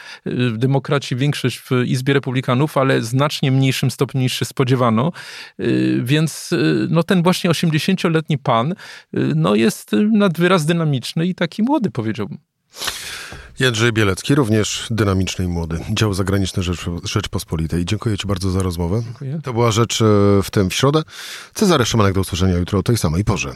demokraci 0.52 1.16
większość 1.16 1.60
w 1.60 1.72
Izbie 1.86 2.14
Republikanów, 2.14 2.78
ale 2.78 3.02
znacznie 3.02 3.52
mniejszym 3.52 3.92
stopniu 3.92 4.22
niż 4.22 4.40
się 4.40 4.46
spodziewano. 4.46 5.12
Więc 6.04 6.54
no 6.90 7.04
ten 7.04 7.24
właśnie 7.24 7.50
80 7.50 7.87
50-letni 7.88 8.38
pan 8.38 8.72
y, 8.72 8.76
no 9.36 9.56
jest 9.56 9.92
nad 10.12 10.38
wyraz 10.38 10.66
dynamiczny 10.66 11.26
i 11.26 11.36
taki 11.36 11.64
młody, 11.64 11.92
powiedziałbym. 11.92 12.38
Jędrzej 13.60 13.94
Bielecki, 13.94 14.36
również 14.36 14.88
dynamiczny 14.92 15.46
i 15.46 15.48
młody. 15.48 15.80
Dział 15.90 16.14
zagraniczny 16.14 16.64
Rzecz, 16.64 16.86
Rzeczpospolitej. 17.04 17.86
Dziękuję 17.86 18.18
Ci 18.18 18.28
bardzo 18.28 18.50
za 18.50 18.64
rozmowę. 18.64 19.02
Dziękuję. 19.04 19.40
To 19.44 19.54
była 19.54 19.72
rzecz 19.72 20.02
e, 20.02 20.06
w 20.44 20.52
tym 20.52 20.70
w 20.70 20.74
środę. 20.74 21.04
Cezary 21.54 21.86
Szymanek 21.86 22.14
do 22.14 22.22
usłyszenia 22.22 22.58
jutro 22.58 22.80
o 22.80 22.84
tej 22.84 22.98
samej 22.98 23.24
porze. 23.24 23.56